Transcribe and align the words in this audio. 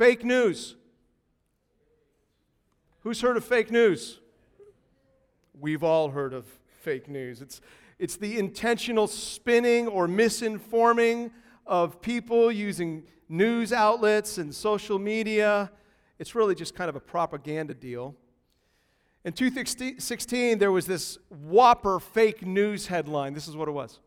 Fake 0.00 0.24
news. 0.24 0.76
Who's 3.00 3.20
heard 3.20 3.36
of 3.36 3.44
fake 3.44 3.70
news? 3.70 4.18
We've 5.60 5.84
all 5.84 6.08
heard 6.08 6.32
of 6.32 6.46
fake 6.80 7.06
news. 7.06 7.42
It's, 7.42 7.60
it's 7.98 8.16
the 8.16 8.38
intentional 8.38 9.06
spinning 9.06 9.88
or 9.88 10.08
misinforming 10.08 11.32
of 11.66 12.00
people 12.00 12.50
using 12.50 13.02
news 13.28 13.74
outlets 13.74 14.38
and 14.38 14.54
social 14.54 14.98
media. 14.98 15.70
It's 16.18 16.34
really 16.34 16.54
just 16.54 16.74
kind 16.74 16.88
of 16.88 16.96
a 16.96 17.00
propaganda 17.00 17.74
deal. 17.74 18.14
In 19.26 19.34
2016, 19.34 20.58
there 20.58 20.72
was 20.72 20.86
this 20.86 21.18
whopper 21.28 22.00
fake 22.00 22.46
news 22.46 22.86
headline. 22.86 23.34
This 23.34 23.48
is 23.48 23.54
what 23.54 23.68
it 23.68 23.72
was 23.72 23.98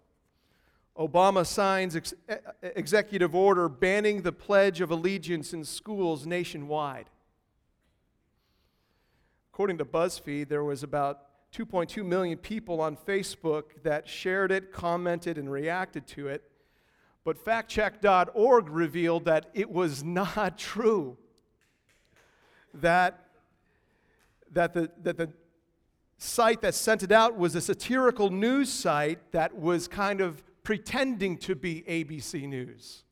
Obama 0.98 1.46
signs 1.46 1.96
ex- 1.96 2.14
executive 2.62 3.34
order 3.34 3.68
banning 3.68 4.22
the 4.22 4.32
Pledge 4.32 4.80
of 4.80 4.92
Allegiance 4.92 5.54
in 5.54 5.64
schools 5.64 6.26
nationwide. 6.26 7.10
According 9.52 9.80
to 9.80 9.86
BuzzFeed, 9.86 10.50
there 10.50 10.64
was 10.64 10.84
about 10.84 11.22
2.2 11.54 12.04
million 12.06 12.38
people 12.38 12.82
on 12.82 12.96
Facebook 12.96 13.64
that 13.84 14.08
shared 14.08 14.52
it, 14.52 14.72
commented, 14.72 15.38
and 15.38 15.52
reacted 15.52 16.08
to 16.08 16.28
it. 16.28 16.44
But 17.24 17.44
factcheck.org 17.44 18.70
revealed 18.70 19.26
that 19.26 19.50
it 19.54 19.72
was 19.72 20.04
not 20.04 20.58
true. 20.58 21.18
That, 22.74 23.28
that, 24.52 24.74
the, 24.74 24.92
that 25.04 25.18
the 25.18 25.30
site 26.18 26.62
that 26.62 26.74
sent 26.74 27.04
it 27.04 27.12
out 27.12 27.38
was 27.38 27.56
a 27.56 27.62
satirical 27.62 28.30
news 28.30 28.72
site 28.72 29.32
that 29.32 29.56
was 29.56 29.88
kind 29.88 30.22
of 30.22 30.44
pretending 30.64 31.38
to 31.38 31.56
be 31.56 31.84
ABC 31.88 32.48
News. 32.48 33.04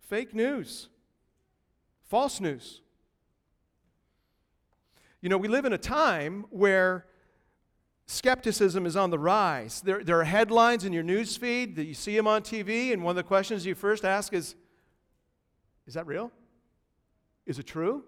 Fake 0.00 0.34
news, 0.34 0.88
false 2.08 2.40
news. 2.40 2.82
You 5.20 5.28
know, 5.28 5.38
we 5.38 5.48
live 5.48 5.64
in 5.64 5.72
a 5.72 5.78
time 5.78 6.44
where 6.50 7.06
skepticism 8.06 8.84
is 8.84 8.96
on 8.96 9.10
the 9.10 9.18
rise. 9.18 9.80
There, 9.80 10.04
there 10.04 10.20
are 10.20 10.24
headlines 10.24 10.84
in 10.84 10.92
your 10.92 11.02
news 11.02 11.36
feed 11.36 11.76
that 11.76 11.84
you 11.84 11.94
see 11.94 12.16
them 12.16 12.26
on 12.26 12.42
TV, 12.42 12.92
and 12.92 13.02
one 13.02 13.12
of 13.12 13.16
the 13.16 13.22
questions 13.22 13.64
you 13.64 13.74
first 13.74 14.04
ask 14.04 14.32
is 14.32 14.54
Is 15.86 15.94
that 15.94 16.06
real? 16.06 16.30
Is 17.46 17.58
it 17.58 17.66
true? 17.66 18.04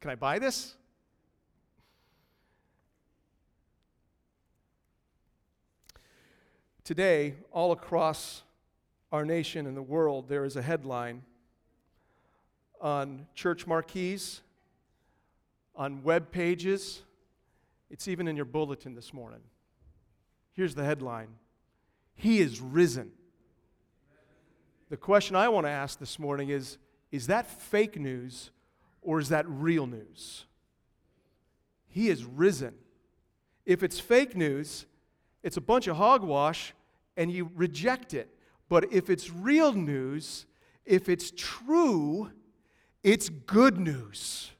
Can 0.00 0.10
I 0.10 0.14
buy 0.16 0.38
this? 0.38 0.74
Today, 6.84 7.34
all 7.52 7.70
across 7.70 8.42
our 9.12 9.24
nation 9.24 9.66
and 9.68 9.76
the 9.76 9.82
world, 9.82 10.28
there 10.28 10.44
is 10.44 10.56
a 10.56 10.62
headline 10.62 11.22
on 12.80 13.28
church 13.36 13.68
marquees, 13.68 14.40
on 15.76 16.02
web 16.02 16.32
pages. 16.32 17.02
It's 17.88 18.08
even 18.08 18.26
in 18.26 18.34
your 18.34 18.46
bulletin 18.46 18.96
this 18.96 19.14
morning. 19.14 19.42
Here's 20.54 20.74
the 20.74 20.82
headline 20.82 21.28
He 22.16 22.40
is 22.40 22.60
risen. 22.60 23.12
The 24.90 24.96
question 24.96 25.36
I 25.36 25.48
want 25.50 25.66
to 25.66 25.70
ask 25.70 26.00
this 26.00 26.18
morning 26.18 26.48
is 26.48 26.78
Is 27.12 27.28
that 27.28 27.46
fake 27.46 27.98
news 27.98 28.50
or 29.02 29.20
is 29.20 29.28
that 29.28 29.48
real 29.48 29.86
news? 29.86 30.46
He 31.86 32.08
is 32.08 32.24
risen. 32.24 32.74
If 33.64 33.84
it's 33.84 34.00
fake 34.00 34.34
news, 34.34 34.86
it's 35.42 35.56
a 35.56 35.60
bunch 35.60 35.86
of 35.86 35.96
hogwash 35.96 36.74
and 37.16 37.30
you 37.30 37.50
reject 37.54 38.14
it. 38.14 38.28
But 38.68 38.92
if 38.92 39.10
it's 39.10 39.30
real 39.30 39.72
news, 39.72 40.46
if 40.84 41.08
it's 41.08 41.32
true, 41.36 42.30
it's 43.02 43.28
good 43.28 43.78
news. 43.78 44.50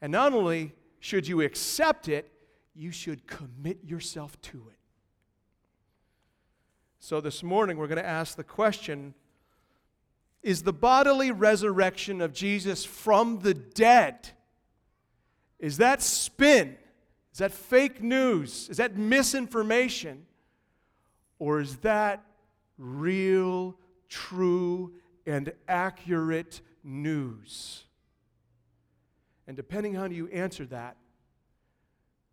And 0.00 0.12
not 0.12 0.32
only 0.32 0.74
should 1.00 1.26
you 1.26 1.42
accept 1.42 2.08
it, 2.08 2.32
you 2.74 2.90
should 2.90 3.26
commit 3.26 3.78
yourself 3.84 4.40
to 4.42 4.62
it. 4.70 4.78
So 7.00 7.20
this 7.20 7.42
morning, 7.42 7.76
we're 7.76 7.86
going 7.86 8.02
to 8.02 8.06
ask 8.06 8.36
the 8.36 8.44
question 8.44 9.14
Is 10.42 10.62
the 10.62 10.72
bodily 10.72 11.30
resurrection 11.30 12.20
of 12.20 12.32
Jesus 12.32 12.84
from 12.84 13.40
the 13.40 13.54
dead? 13.54 14.30
Is 15.58 15.78
that 15.78 16.02
spin? 16.02 16.76
Is 17.38 17.40
that 17.40 17.52
fake 17.52 18.02
news? 18.02 18.68
Is 18.68 18.78
that 18.78 18.96
misinformation? 18.96 20.26
Or 21.38 21.60
is 21.60 21.76
that 21.76 22.24
real, 22.76 23.76
true, 24.08 24.94
and 25.24 25.52
accurate 25.68 26.60
news? 26.82 27.84
And 29.46 29.56
depending 29.56 29.96
on 29.96 30.10
how 30.10 30.16
you 30.16 30.26
answer 30.30 30.66
that, 30.66 30.96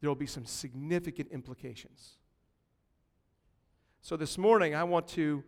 there 0.02 0.10
will 0.10 0.16
be 0.16 0.26
some 0.26 0.44
significant 0.44 1.30
implications. 1.32 2.14
So 4.02 4.18
this 4.18 4.40
morning, 4.40 4.74
I 4.74 4.86
want 4.86 5.08
to 5.10 5.44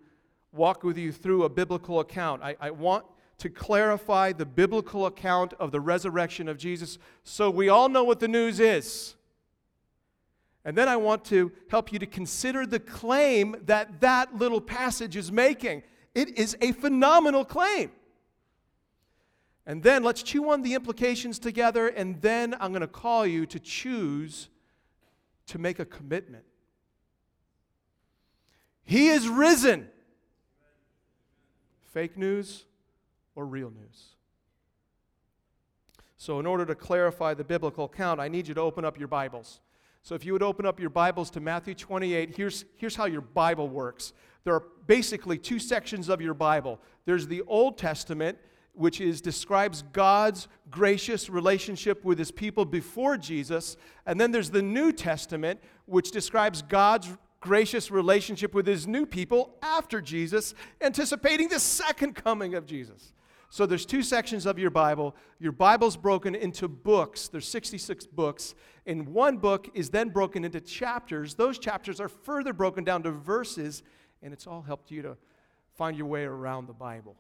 walk 0.52 0.84
with 0.84 1.00
you 1.00 1.12
through 1.12 1.46
a 1.46 1.50
biblical 1.50 2.00
account. 2.00 2.44
I, 2.44 2.56
I 2.60 2.70
want 2.70 3.06
to 3.40 3.50
clarify 3.50 4.34
the 4.34 4.46
biblical 4.46 5.08
account 5.08 5.56
of 5.56 5.72
the 5.72 5.80
resurrection 5.80 6.48
of 6.48 6.60
Jesus 6.60 7.00
so 7.24 7.50
we 7.50 7.70
all 7.70 7.90
know 7.90 8.04
what 8.04 8.20
the 8.20 8.28
news 8.28 8.60
is. 8.60 9.16
And 10.68 10.78
then 10.78 10.90
I 10.90 10.98
want 10.98 11.24
to 11.26 11.50
help 11.70 11.94
you 11.94 12.00
to 12.00 12.06
consider 12.06 12.66
the 12.66 12.82
claim 12.82 13.56
that 13.68 14.02
that 14.02 14.36
little 14.36 14.60
passage 14.60 15.16
is 15.16 15.32
making. 15.32 15.82
It 16.14 16.38
is 16.38 16.58
a 16.60 16.74
phenomenal 16.74 17.46
claim. 17.46 17.90
And 19.66 19.82
then 19.82 20.04
let's 20.04 20.22
chew 20.22 20.50
on 20.50 20.64
the 20.64 20.74
implications 20.74 21.40
together, 21.40 21.88
and 21.88 22.22
then 22.22 22.54
I'm 22.60 22.72
going 22.72 22.82
to 22.82 22.88
call 22.88 23.26
you 23.26 23.46
to 23.46 23.60
choose 23.62 24.50
to 25.46 25.58
make 25.58 25.80
a 25.80 25.86
commitment. 25.86 26.44
He 28.84 29.08
is 29.08 29.30
risen. 29.30 29.88
Fake 31.94 32.18
news 32.18 32.66
or 33.36 33.46
real 33.46 33.70
news? 33.72 34.16
So, 36.18 36.42
in 36.42 36.46
order 36.46 36.66
to 36.66 36.76
clarify 36.76 37.36
the 37.36 37.46
biblical 37.46 37.86
account, 37.86 38.20
I 38.20 38.28
need 38.28 38.50
you 38.50 38.54
to 38.54 38.62
open 38.62 38.84
up 38.84 39.00
your 39.00 39.08
Bibles. 39.08 39.62
So 40.08 40.16
if 40.16 40.24
you 40.24 40.32
would 40.32 40.42
open 40.42 40.66
up 40.66 40.80
your 40.80 40.90
Bibles 40.90 41.30
to 41.32 41.42
Matthew 41.42 41.76
28, 41.76 42.38
here's, 42.38 42.64
here's 42.78 42.96
how 42.96 43.08
your 43.08 43.20
Bible 43.20 43.68
works. 43.68 44.14
There 44.46 44.54
are 44.54 44.64
basically 44.86 45.38
two 45.38 45.60
sections 45.60 46.08
of 46.08 46.22
your 46.22 46.34
Bible. 46.34 46.80
There's 47.04 47.28
the 47.28 47.42
Old 47.42 47.78
Testament, 47.78 48.38
which 48.72 49.02
is 49.02 49.20
describes 49.20 49.82
God's 49.92 50.48
gracious 50.72 51.30
relationship 51.30 52.06
with 52.06 52.18
his 52.18 52.32
people 52.32 52.64
before 52.64 53.18
Jesus, 53.18 53.76
and 54.06 54.18
then 54.18 54.32
there's 54.32 54.50
the 54.50 54.62
New 54.62 54.94
Testament, 54.94 55.60
which 55.88 56.12
describes 56.12 56.62
God's 56.62 57.10
gracious 57.42 57.92
relationship 57.92 58.54
with 58.54 58.66
his 58.66 58.88
new 58.88 59.06
people 59.06 59.58
after 59.62 60.00
Jesus, 60.00 60.54
anticipating 60.80 61.50
the 61.50 61.60
second 61.60 62.14
coming 62.14 62.56
of 62.56 62.66
Jesus. 62.66 63.12
So 63.50 63.66
there's 63.66 63.86
two 63.86 64.04
sections 64.04 64.46
of 64.46 64.60
your 64.60 64.70
Bible. 64.70 65.16
Your 65.40 65.54
Bible's 65.54 65.96
broken 65.96 66.36
into 66.36 66.68
books. 66.68 67.28
There's 67.30 67.48
66 67.48 68.06
books. 68.08 68.56
And 68.86 69.08
one 69.08 69.38
book 69.38 69.70
is 69.74 69.90
then 69.90 70.10
broken 70.10 70.44
into 70.44 70.60
chapters. 70.60 71.36
Those 71.36 71.58
chapters 71.58 72.02
are 72.02 72.10
further 72.10 72.52
broken 72.52 72.84
down 72.84 73.04
to 73.04 73.12
verses, 73.12 73.84
and 74.22 74.34
it's 74.34 74.48
all 74.48 74.62
helped 74.62 74.92
you 74.92 75.02
to 75.02 75.18
find 75.78 75.96
your 75.96 76.08
way 76.08 76.24
around 76.24 76.68
the 76.68 76.74
Bible. 76.74 77.16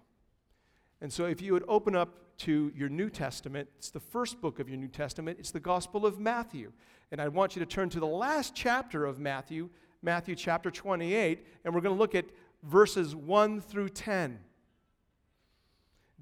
And 0.99 1.13
so 1.13 1.25
if 1.25 1.41
you 1.41 1.53
would 1.53 1.63
open 1.67 1.95
up 1.95 2.38
to 2.39 2.71
your 2.75 2.89
New 2.89 3.09
Testament, 3.09 3.69
it's 3.77 3.89
the 3.89 3.99
first 3.99 4.41
book 4.41 4.59
of 4.59 4.67
your 4.67 4.77
New 4.77 4.88
Testament, 4.88 5.38
it's 5.39 5.51
the 5.51 5.59
Gospel 5.59 6.05
of 6.05 6.19
Matthew. 6.19 6.71
And 7.11 7.21
I 7.21 7.27
want 7.29 7.55
you 7.55 7.59
to 7.61 7.65
turn 7.65 7.89
to 7.89 7.99
the 7.99 8.05
last 8.05 8.53
chapter 8.53 9.05
of 9.05 9.19
Matthew, 9.19 9.69
Matthew 10.01 10.35
chapter 10.35 10.69
28, 10.69 11.45
and 11.63 11.73
we're 11.73 11.81
going 11.81 11.95
to 11.95 11.99
look 11.99 12.15
at 12.15 12.25
verses 12.63 13.15
1 13.15 13.61
through 13.61 13.89
10. 13.89 14.39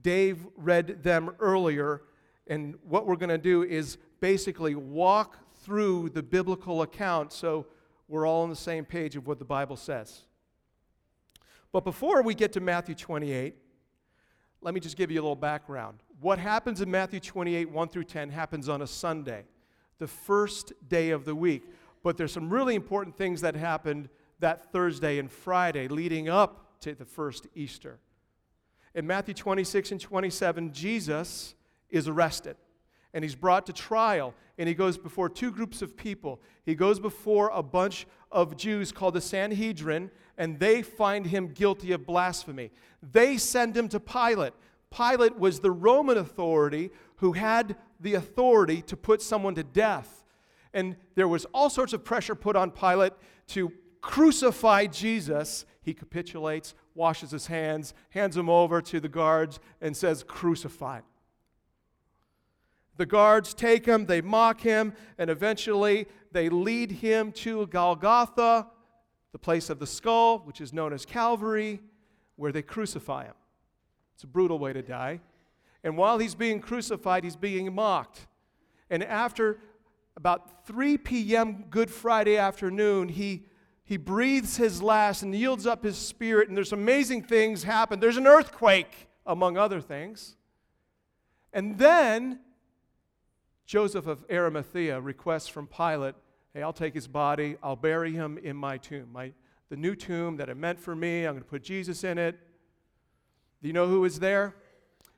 Dave 0.06 0.46
read 0.56 1.02
them 1.02 1.32
earlier, 1.40 2.04
and 2.46 2.76
what 2.84 3.08
we're 3.08 3.16
going 3.16 3.30
to 3.30 3.40
do 3.40 3.64
is 3.64 3.98
basically 4.20 4.76
walk 4.76 5.40
through 5.64 6.10
the 6.10 6.22
biblical 6.22 6.84
account 6.84 7.34
so 7.34 7.66
we're 8.08 8.28
all 8.28 8.44
on 8.44 8.52
the 8.52 8.56
same 8.56 8.86
page 8.86 9.16
of 9.16 9.26
what 9.26 9.40
the 9.40 9.46
Bible 9.46 9.76
says. 9.76 10.22
But 11.72 11.86
before 11.86 12.22
we 12.22 12.36
get 12.36 12.54
to 12.54 12.60
Matthew 12.60 12.94
28, 12.94 13.56
let 14.62 14.76
me 14.76 14.80
just 14.80 14.96
give 14.96 15.10
you 15.10 15.20
a 15.20 15.24
little 15.24 15.36
background. 15.36 16.04
What 16.22 16.38
happens 16.38 16.82
in 16.82 16.92
Matthew 16.92 17.20
28, 17.20 17.72
1 17.72 17.90
through 17.90 18.04
10, 18.04 18.30
happens 18.30 18.70
on 18.70 18.84
a 18.84 18.88
Sunday, 18.88 19.46
the 19.98 20.06
first 20.08 20.72
day 20.88 21.10
of 21.10 21.26
the 21.26 21.34
week. 21.34 21.64
But 22.04 22.16
there's 22.16 22.32
some 22.32 22.52
really 22.52 22.76
important 22.76 23.18
things 23.18 23.42
that 23.42 23.56
happened 23.56 24.10
that 24.38 24.72
Thursday 24.72 25.18
and 25.18 25.32
Friday 25.32 25.88
leading 25.88 26.30
up 26.30 26.80
to 26.82 26.94
the 26.94 27.06
first 27.06 27.48
Easter. 27.56 27.98
In 28.96 29.06
Matthew 29.06 29.34
26 29.34 29.92
and 29.92 30.00
27, 30.00 30.72
Jesus 30.72 31.54
is 31.90 32.08
arrested 32.08 32.56
and 33.14 33.26
he's 33.26 33.36
brought 33.36 33.66
to 33.66 33.74
trial 33.74 34.34
and 34.58 34.70
he 34.70 34.74
goes 34.74 34.98
before 34.98 35.28
two 35.28 35.52
groups 35.52 35.82
of 35.82 35.98
people. 35.98 36.40
He 36.66 36.76
goes 36.76 36.98
before 36.98 37.52
a 37.54 37.62
bunch 37.62 38.08
of 38.32 38.56
Jews 38.56 38.94
called 38.94 39.16
the 39.16 39.22
Sanhedrin 39.22 40.10
and 40.38 40.60
they 40.60 40.82
find 40.82 41.28
him 41.28 41.50
guilty 41.50 41.92
of 41.92 42.06
blasphemy. 42.06 42.72
They 43.04 43.38
send 43.38 43.76
him 43.76 43.90
to 43.90 44.00
Pilate. 44.00 44.54
Pilate 44.96 45.38
was 45.38 45.60
the 45.60 45.72
Roman 45.72 46.18
authority 46.18 46.90
who 47.18 47.34
had 47.34 47.76
the 48.00 48.14
authority 48.14 48.82
to 48.84 48.96
put 48.96 49.22
someone 49.22 49.56
to 49.56 49.64
death. 49.64 50.24
And 50.74 50.96
there 51.16 51.28
was 51.28 51.46
all 51.54 51.70
sorts 51.70 51.92
of 51.92 52.06
pressure 52.06 52.36
put 52.36 52.56
on 52.56 52.72
Pilate 52.72 53.14
to 53.48 53.74
crucify 54.00 54.86
Jesus. 54.86 55.66
He 55.82 55.94
capitulates, 55.94 56.76
washes 56.96 57.30
his 57.32 57.48
hands, 57.48 57.94
hands 58.10 58.36
him 58.36 58.50
over 58.50 58.82
to 58.82 59.00
the 59.00 59.10
guards, 59.10 59.60
and 59.82 59.96
says, 59.96 60.24
Crucify. 60.24 61.02
The 62.98 63.06
guards 63.06 63.54
take 63.54 63.86
him, 63.86 64.06
they 64.06 64.22
mock 64.22 64.62
him, 64.62 64.94
and 65.18 65.30
eventually 65.30 66.08
they 66.32 66.50
lead 66.50 66.92
him 66.92 67.34
to 67.34 67.68
Golgotha, 67.68 68.68
the 69.34 69.40
place 69.40 69.70
of 69.70 69.80
the 69.80 69.88
skull, 69.88 70.40
which 70.40 70.62
is 70.62 70.72
known 70.72 70.94
as 70.94 71.06
Calvary, 71.06 71.82
where 72.38 72.54
they 72.54 72.62
crucify 72.62 73.26
him. 73.26 73.34
It's 74.14 74.24
a 74.24 74.28
brutal 74.28 74.60
way 74.60 74.72
to 74.72 74.82
die. 74.82 75.20
And 75.84 75.98
while 75.98 76.18
he's 76.18 76.36
being 76.36 76.62
crucified, 76.62 77.26
he's 77.26 77.36
being 77.36 77.74
mocked. 77.76 78.28
And 78.90 79.04
after 79.04 79.60
about 80.16 80.66
3 80.66 80.98
p.m. 80.98 81.66
Good 81.70 81.92
Friday 81.92 82.38
afternoon, 82.38 83.10
he, 83.10 83.46
he 83.86 83.98
breathes 83.98 84.58
his 84.58 84.82
last 84.82 85.22
and 85.22 85.34
yields 85.34 85.68
up 85.68 85.84
his 85.84 85.96
spirit, 85.96 86.48
and 86.50 86.58
there's 86.58 86.74
amazing 86.74 87.22
things 87.22 87.64
happen. 87.64 88.00
There's 88.00 88.18
an 88.18 88.28
earthquake, 88.28 89.08
among 89.26 89.58
other 89.58 89.80
things. 89.80 90.36
And 91.54 91.78
then 91.78 92.40
Joseph 93.66 94.08
of 94.08 94.26
Arimathea 94.30 95.00
requests 95.00 95.48
from 95.48 95.68
Pilate, 95.68 96.16
hey, 96.54 96.64
I'll 96.64 96.74
take 96.74 96.96
his 96.96 97.08
body, 97.08 97.58
I'll 97.62 97.76
bury 97.76 98.12
him 98.12 98.40
in 98.40 98.56
my 98.56 98.78
tomb, 98.78 99.10
my, 99.14 99.32
the 99.70 99.76
new 99.76 99.96
tomb 99.96 100.38
that 100.38 100.50
I 100.50 100.54
meant 100.54 100.80
for 100.80 100.96
me, 100.96 101.26
I'm 101.26 101.34
going 101.34 101.44
to 101.44 101.50
put 101.50 101.64
Jesus 101.64 102.04
in 102.04 102.18
it. 102.18 102.40
Do 103.62 103.68
you 103.68 103.74
know 103.74 103.88
who 103.88 104.02
was 104.02 104.20
there? 104.20 104.56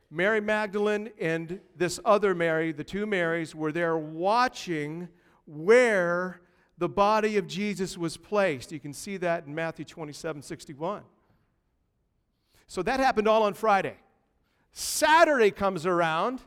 Mary 0.09 0.39
Magdalene 0.39 1.09
and 1.19 1.59
this 1.75 1.99
other 2.05 2.33
Mary, 2.35 2.71
the 2.71 2.83
two 2.83 3.05
Marys, 3.05 3.53
were 3.53 3.71
there 3.71 3.97
watching 3.97 5.09
where 5.45 6.41
the 6.77 6.89
body 6.89 7.37
of 7.37 7.47
Jesus 7.47 7.97
was 7.97 8.17
placed. 8.17 8.71
You 8.71 8.79
can 8.79 8.93
see 8.93 9.17
that 9.17 9.45
in 9.45 9.55
Matthew 9.55 9.85
27 9.85 10.41
61. 10.41 11.03
So 12.67 12.83
that 12.83 12.99
happened 12.99 13.27
all 13.27 13.43
on 13.43 13.53
Friday. 13.53 13.95
Saturday 14.71 15.51
comes 15.51 15.85
around, 15.85 16.41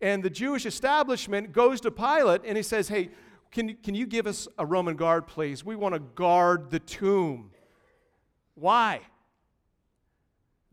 and 0.00 0.22
the 0.22 0.30
Jewish 0.30 0.66
establishment 0.66 1.52
goes 1.52 1.80
to 1.82 1.90
Pilate 1.90 2.42
and 2.44 2.56
he 2.56 2.62
says, 2.62 2.88
Hey, 2.88 3.10
can, 3.50 3.74
can 3.76 3.94
you 3.94 4.06
give 4.06 4.26
us 4.26 4.48
a 4.58 4.66
Roman 4.66 4.96
guard, 4.96 5.26
please? 5.26 5.64
We 5.64 5.76
want 5.76 5.94
to 5.94 6.00
guard 6.00 6.70
the 6.70 6.80
tomb. 6.80 7.50
Why? 8.54 9.00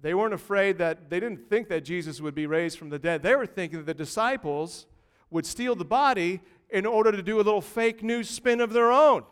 They 0.01 0.13
weren't 0.13 0.33
afraid 0.33 0.77
that, 0.79 1.09
they 1.09 1.19
didn't 1.19 1.49
think 1.49 1.69
that 1.69 1.81
Jesus 1.81 2.21
would 2.21 2.35
be 2.35 2.47
raised 2.47 2.77
from 2.77 2.89
the 2.89 2.99
dead. 2.99 3.23
They 3.23 3.35
were 3.35 3.45
thinking 3.45 3.79
that 3.79 3.85
the 3.85 3.93
disciples 3.93 4.85
would 5.29 5.45
steal 5.45 5.75
the 5.75 5.85
body 5.85 6.41
in 6.69 6.85
order 6.85 7.12
to 7.12 7.21
do 7.21 7.38
a 7.38 7.44
little 7.44 7.62
fake 7.62 8.03
news 8.03 8.29
spin 8.29 8.62
of 8.62 8.73
their 8.73 8.91
own. 8.91 9.23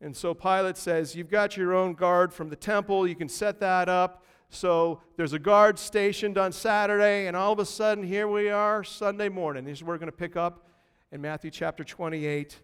And 0.00 0.14
so 0.14 0.34
Pilate 0.34 0.76
says, 0.76 1.16
You've 1.16 1.30
got 1.30 1.56
your 1.56 1.74
own 1.74 1.94
guard 1.94 2.32
from 2.32 2.48
the 2.48 2.56
temple, 2.56 3.06
you 3.06 3.16
can 3.16 3.28
set 3.28 3.60
that 3.60 3.88
up. 3.88 4.22
So 4.48 5.00
there's 5.16 5.32
a 5.32 5.38
guard 5.38 5.78
stationed 5.78 6.38
on 6.38 6.52
Saturday, 6.52 7.26
and 7.26 7.36
all 7.36 7.52
of 7.52 7.58
a 7.58 7.66
sudden, 7.66 8.04
here 8.04 8.28
we 8.28 8.48
are 8.48 8.84
Sunday 8.84 9.28
morning. 9.28 9.64
This 9.64 9.78
is 9.78 9.84
where 9.84 9.94
we're 9.94 9.98
going 9.98 10.10
to 10.10 10.16
pick 10.16 10.36
up 10.36 10.68
in 11.10 11.20
Matthew 11.20 11.50
chapter 11.50 11.82
28, 11.82 12.60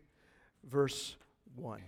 verse 0.70 1.16
1. 1.56 1.80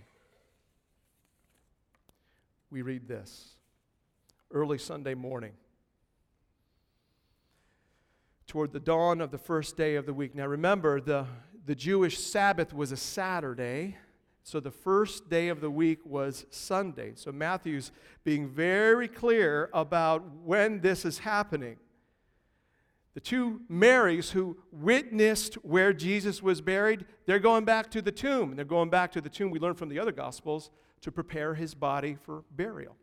We 2.69 2.81
read 2.81 3.07
this 3.07 3.55
early 4.51 4.77
Sunday 4.77 5.13
morning. 5.13 5.53
Toward 8.47 8.73
the 8.73 8.79
dawn 8.79 9.21
of 9.21 9.31
the 9.31 9.37
first 9.37 9.75
day 9.75 9.95
of 9.95 10.05
the 10.05 10.13
week. 10.13 10.35
Now 10.35 10.45
remember, 10.45 11.01
the, 11.01 11.25
the 11.65 11.75
Jewish 11.75 12.19
Sabbath 12.19 12.73
was 12.73 12.91
a 12.91 12.97
Saturday. 12.97 13.97
So 14.43 14.59
the 14.59 14.69
first 14.69 15.27
day 15.27 15.47
of 15.47 15.59
the 15.59 15.71
week 15.71 16.05
was 16.05 16.45
Sunday. 16.51 17.13
So 17.15 17.31
Matthew's 17.31 17.91
being 18.23 18.47
very 18.47 19.07
clear 19.07 19.71
about 19.73 20.23
when 20.43 20.81
this 20.81 21.03
is 21.03 21.17
happening. 21.19 21.77
The 23.15 23.21
two 23.21 23.61
Marys 23.67 24.29
who 24.31 24.57
witnessed 24.71 25.55
where 25.55 25.93
Jesus 25.93 26.43
was 26.43 26.61
buried, 26.61 27.05
they're 27.25 27.39
going 27.39 27.65
back 27.65 27.89
to 27.91 28.01
the 28.01 28.11
tomb. 28.11 28.55
They're 28.55 28.65
going 28.65 28.91
back 28.91 29.11
to 29.13 29.21
the 29.21 29.29
tomb, 29.29 29.49
we 29.49 29.57
learn 29.57 29.73
from 29.73 29.89
the 29.89 29.99
other 29.99 30.11
Gospels, 30.11 30.69
to 31.01 31.11
prepare 31.11 31.55
his 31.55 31.73
body 31.73 32.17
for 32.25 32.43
burial. 32.51 32.97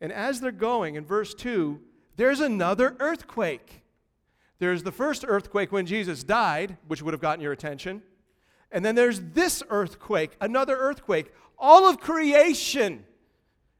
And 0.00 0.12
as 0.12 0.40
they're 0.40 0.52
going, 0.52 0.94
in 0.94 1.04
verse 1.04 1.34
2, 1.34 1.80
there's 2.16 2.40
another 2.40 2.96
earthquake. 2.98 3.82
There's 4.58 4.82
the 4.82 4.92
first 4.92 5.24
earthquake 5.26 5.70
when 5.70 5.86
Jesus 5.86 6.24
died, 6.24 6.78
which 6.88 7.02
would 7.02 7.12
have 7.12 7.20
gotten 7.20 7.42
your 7.42 7.52
attention. 7.52 8.02
And 8.72 8.84
then 8.84 8.94
there's 8.94 9.20
this 9.20 9.62
earthquake, 9.68 10.36
another 10.40 10.76
earthquake. 10.76 11.32
All 11.58 11.88
of 11.88 12.00
creation 12.00 13.04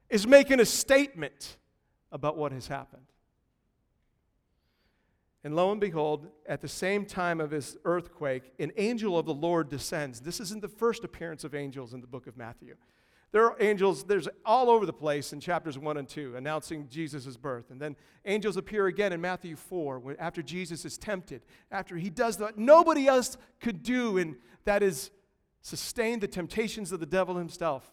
is 0.09 0.27
making 0.27 0.61
a 0.61 0.67
statement 0.67 1.57
about 2.13 2.37
what 2.37 2.53
has 2.53 2.69
happened. 2.69 3.03
And 5.43 5.55
lo 5.55 5.71
and 5.71 5.81
behold, 5.81 6.27
at 6.49 6.61
the 6.61 6.69
same 6.69 7.07
time 7.07 7.41
of 7.41 7.51
this 7.51 7.77
earthquake, 7.85 8.53
an 8.59 8.73
angel 8.77 9.19
of 9.19 9.27
the 9.27 9.35
Lord 9.35 9.69
descends. 9.69 10.21
This 10.21 10.41
isn't 10.41 10.61
the 10.61 10.69
first 10.69 11.05
appearance 11.05 11.45
of 11.45 11.55
angels 11.55 11.95
in 11.95 12.01
the 12.01 12.07
book 12.07 12.27
of 12.27 12.37
Matthew. 12.37 12.75
There 13.33 13.45
are 13.45 13.57
angels, 13.61 14.05
there's 14.05 14.29
all 14.45 14.71
over 14.71 14.87
the 14.87 14.93
place 14.93 15.33
in 15.33 15.41
chapters 15.41 15.79
1 15.79 15.97
and 15.97 16.09
2 16.09 16.37
announcing 16.37 16.89
Jesus' 16.89 17.37
birth. 17.37 17.71
And 17.71 17.81
then 17.81 17.97
angels 18.25 18.57
appear 18.57 18.87
again 18.87 19.13
in 19.13 19.21
Matthew 19.21 19.57
4 19.57 19.99
when, 19.99 20.17
after 20.17 20.43
Jesus 20.43 20.85
is 20.85 20.97
tempted, 20.97 21.43
after 21.71 21.97
he 21.97 22.09
does 22.09 22.39
what 22.39 22.57
nobody 22.57 23.07
else 23.09 23.37
could 23.61 23.83
do, 23.83 24.17
and 24.19 24.37
that 24.65 24.83
is 24.83 25.11
sustain 25.61 26.21
the 26.21 26.29
temptations 26.29 26.93
of 26.93 27.01
the 27.01 27.07
devil 27.07 27.37
himself. 27.37 27.91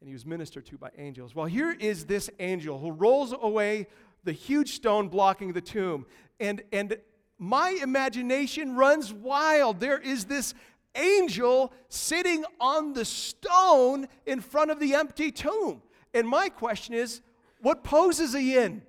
And 0.00 0.08
he 0.08 0.14
was 0.14 0.26
ministered 0.26 0.66
to 0.66 0.78
by 0.78 0.90
angels. 0.98 1.34
Well, 1.34 1.46
here 1.46 1.72
is 1.72 2.06
this 2.06 2.28
angel 2.38 2.78
who 2.78 2.90
rolls 2.90 3.34
away 3.40 3.86
the 4.24 4.32
huge 4.32 4.72
stone 4.72 5.08
blocking 5.08 5.52
the 5.52 5.60
tomb. 5.60 6.06
And, 6.40 6.62
and 6.72 6.98
my 7.38 7.78
imagination 7.82 8.76
runs 8.76 9.12
wild. 9.12 9.80
There 9.80 9.98
is 9.98 10.24
this 10.24 10.54
angel 10.94 11.72
sitting 11.88 12.44
on 12.60 12.92
the 12.92 13.04
stone 13.04 14.06
in 14.26 14.40
front 14.40 14.70
of 14.70 14.80
the 14.80 14.94
empty 14.94 15.30
tomb. 15.30 15.82
And 16.12 16.28
my 16.28 16.48
question 16.48 16.94
is, 16.94 17.20
what 17.60 17.82
pose 17.82 18.20
is 18.20 18.34
he 18.34 18.56
in? 18.56 18.82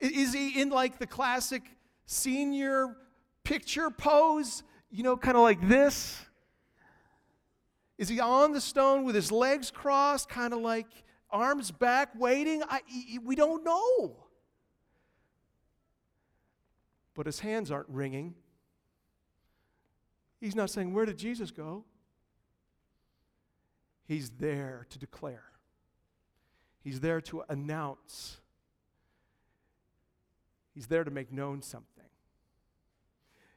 Is 0.00 0.32
he 0.32 0.60
in 0.60 0.68
like 0.70 0.98
the 0.98 1.06
classic 1.06 1.62
senior 2.06 2.96
picture 3.42 3.90
pose? 3.90 4.62
You 4.90 5.02
know, 5.02 5.16
kind 5.16 5.36
of 5.36 5.42
like 5.42 5.66
this? 5.66 6.20
Is 7.96 8.08
he 8.08 8.20
on 8.20 8.52
the 8.52 8.60
stone 8.60 9.04
with 9.04 9.14
his 9.14 9.30
legs 9.30 9.70
crossed, 9.70 10.28
kind 10.28 10.52
of 10.52 10.60
like 10.60 10.86
arms 11.30 11.70
back, 11.70 12.10
waiting? 12.18 12.62
I, 12.68 12.80
we 13.24 13.34
don't 13.36 13.64
know. 13.64 14.16
But 17.14 17.26
his 17.26 17.40
hands 17.40 17.70
aren't 17.70 17.88
wringing. 17.88 18.34
He's 20.44 20.54
not 20.54 20.68
saying, 20.68 20.92
Where 20.92 21.06
did 21.06 21.16
Jesus 21.16 21.50
go? 21.50 21.84
He's 24.06 24.28
there 24.28 24.86
to 24.90 24.98
declare, 24.98 25.44
He's 26.82 27.00
there 27.00 27.22
to 27.22 27.44
announce, 27.48 28.42
He's 30.74 30.86
there 30.86 31.02
to 31.02 31.10
make 31.10 31.32
known 31.32 31.62
something. 31.62 32.04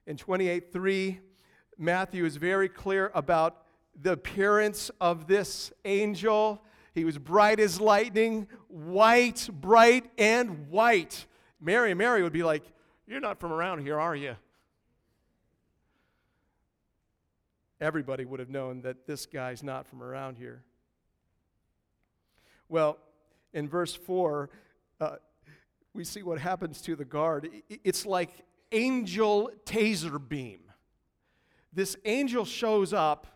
In 0.05 0.15
28 0.15 0.71
3, 0.71 1.19
Matthew 1.77 2.23
is 2.23 2.37
very 2.37 2.69
clear 2.69 3.11
about 3.13 3.63
the 4.01 4.13
appearance 4.13 4.89
of 5.01 5.27
this 5.27 5.73
angel. 5.83 6.63
He 6.95 7.03
was 7.03 7.17
bright 7.17 7.59
as 7.59 7.81
lightning, 7.81 8.47
white, 8.69 9.49
bright, 9.51 10.09
and 10.17 10.69
white. 10.69 11.25
Mary 11.59 11.93
Mary 11.93 12.23
would 12.23 12.31
be 12.31 12.43
like, 12.43 12.63
You're 13.05 13.19
not 13.19 13.41
from 13.41 13.51
around 13.51 13.79
here, 13.81 13.99
are 13.99 14.15
you? 14.15 14.37
Everybody 17.79 18.25
would 18.25 18.39
have 18.39 18.49
known 18.49 18.81
that 18.81 19.05
this 19.05 19.25
guy's 19.25 19.63
not 19.63 19.87
from 19.87 20.01
around 20.01 20.37
here. 20.37 20.63
Well, 22.69 22.97
in 23.53 23.69
verse 23.69 23.95
4, 23.95 24.49
uh, 24.99 25.15
we 25.93 26.03
see 26.03 26.21
what 26.21 26.39
happens 26.39 26.81
to 26.81 26.95
the 26.95 27.05
guard. 27.05 27.49
It's 27.83 28.05
like 28.05 28.29
angel 28.71 29.51
taser 29.65 30.19
beam. 30.27 30.59
This 31.71 31.95
angel 32.05 32.45
shows 32.45 32.93
up 32.93 33.27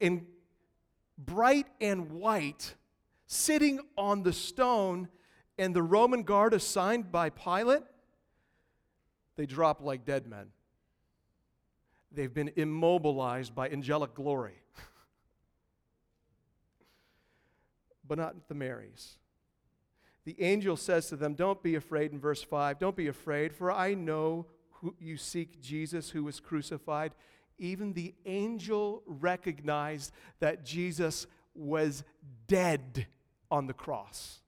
in 0.00 0.26
bright 1.18 1.66
and 1.80 2.10
white, 2.10 2.74
sitting 3.26 3.80
on 3.96 4.22
the 4.22 4.32
stone, 4.32 5.08
and 5.58 5.74
the 5.76 5.82
Roman 5.82 6.22
guard 6.22 6.54
assigned 6.54 7.12
by 7.12 7.30
Pilate, 7.30 7.82
they 9.36 9.46
drop 9.46 9.80
like 9.80 10.04
dead 10.04 10.26
men. 10.26 10.48
They've 12.14 12.32
been 12.32 12.52
immobilized 12.56 13.54
by 13.54 13.68
angelic 13.70 14.14
glory. 14.14 14.54
but 18.06 18.18
not 18.18 18.48
the 18.48 18.54
Marys. 18.54 19.18
the 20.24 20.40
angel 20.42 20.76
says 20.76 21.08
to 21.08 21.16
them, 21.16 21.34
Don't 21.34 21.62
be 21.62 21.74
afraid 21.74 22.12
in 22.12 22.20
verse 22.20 22.42
5. 22.42 22.78
Don't 22.78 22.96
be 22.96 23.08
afraid, 23.08 23.54
for 23.54 23.72
I 23.72 23.94
know 23.94 24.46
who 24.70 24.94
you 24.98 25.16
seek 25.16 25.60
Jesus 25.60 26.10
who 26.10 26.24
was 26.24 26.40
crucified. 26.40 27.12
Even 27.58 27.92
the 27.92 28.14
angel 28.26 29.02
recognized 29.06 30.12
that 30.40 30.64
Jesus 30.64 31.26
was 31.54 32.04
dead 32.46 33.06
on 33.50 33.66
the 33.66 33.72
cross. 33.72 34.40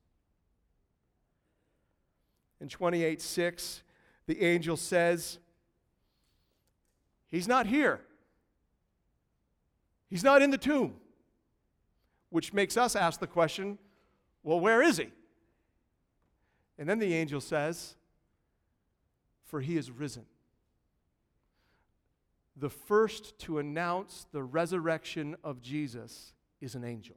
In 2.60 2.68
28 2.68 3.20
6, 3.20 3.82
the 4.26 4.42
angel 4.42 4.76
says, 4.76 5.38
He's 7.34 7.48
not 7.48 7.66
here. 7.66 8.00
He's 10.08 10.22
not 10.22 10.40
in 10.40 10.52
the 10.52 10.58
tomb. 10.58 10.94
Which 12.30 12.52
makes 12.52 12.76
us 12.76 12.94
ask 12.94 13.18
the 13.18 13.26
question 13.26 13.78
well, 14.44 14.60
where 14.60 14.82
is 14.82 14.98
he? 14.98 15.08
And 16.78 16.88
then 16.88 17.00
the 17.00 17.12
angel 17.12 17.40
says, 17.40 17.96
For 19.46 19.60
he 19.60 19.76
is 19.76 19.90
risen. 19.90 20.26
The 22.56 22.70
first 22.70 23.36
to 23.40 23.58
announce 23.58 24.26
the 24.30 24.44
resurrection 24.44 25.34
of 25.42 25.60
Jesus 25.60 26.34
is 26.60 26.76
an 26.76 26.84
angel 26.84 27.16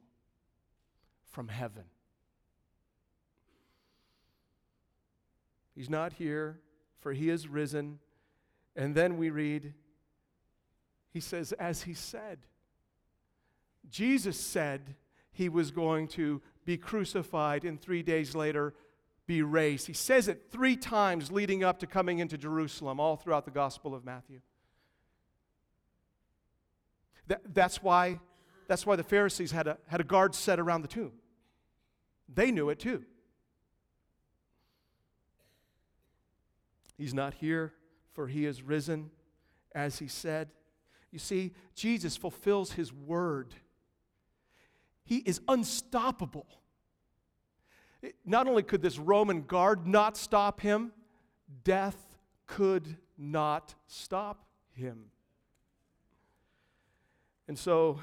from 1.30 1.46
heaven. 1.46 1.84
He's 5.76 5.90
not 5.90 6.14
here, 6.14 6.58
for 6.98 7.12
he 7.12 7.28
is 7.28 7.46
risen. 7.46 8.00
And 8.74 8.96
then 8.96 9.16
we 9.16 9.30
read, 9.30 9.74
he 11.10 11.20
says, 11.20 11.52
as 11.52 11.82
he 11.82 11.94
said. 11.94 12.40
Jesus 13.90 14.38
said 14.38 14.94
he 15.30 15.48
was 15.48 15.70
going 15.70 16.08
to 16.08 16.42
be 16.64 16.76
crucified 16.76 17.64
and 17.64 17.80
three 17.80 18.02
days 18.02 18.34
later 18.34 18.74
be 19.26 19.42
raised. 19.42 19.86
He 19.86 19.92
says 19.92 20.28
it 20.28 20.50
three 20.50 20.76
times 20.76 21.30
leading 21.30 21.62
up 21.62 21.78
to 21.80 21.86
coming 21.86 22.18
into 22.18 22.36
Jerusalem, 22.36 22.98
all 22.98 23.16
throughout 23.16 23.44
the 23.44 23.50
Gospel 23.50 23.94
of 23.94 24.04
Matthew. 24.04 24.40
That, 27.28 27.42
that's, 27.54 27.82
why, 27.82 28.20
that's 28.66 28.86
why 28.86 28.96
the 28.96 29.04
Pharisees 29.04 29.52
had 29.52 29.66
a, 29.66 29.78
had 29.86 30.00
a 30.00 30.04
guard 30.04 30.34
set 30.34 30.58
around 30.58 30.82
the 30.82 30.88
tomb. 30.88 31.12
They 32.32 32.50
knew 32.50 32.70
it 32.70 32.78
too. 32.78 33.04
He's 36.96 37.14
not 37.14 37.34
here, 37.34 37.74
for 38.12 38.26
he 38.26 38.44
is 38.44 38.62
risen, 38.62 39.10
as 39.74 39.98
he 39.98 40.08
said. 40.08 40.48
You 41.10 41.18
see, 41.18 41.52
Jesus 41.74 42.16
fulfills 42.16 42.72
his 42.72 42.92
word. 42.92 43.54
He 45.04 45.18
is 45.18 45.40
unstoppable. 45.48 46.46
Not 48.24 48.46
only 48.46 48.62
could 48.62 48.82
this 48.82 48.98
Roman 48.98 49.42
guard 49.42 49.86
not 49.86 50.16
stop 50.16 50.60
him, 50.60 50.92
death 51.64 51.96
could 52.46 52.96
not 53.16 53.74
stop 53.86 54.44
him. 54.74 55.06
And 57.48 57.58
so 57.58 58.00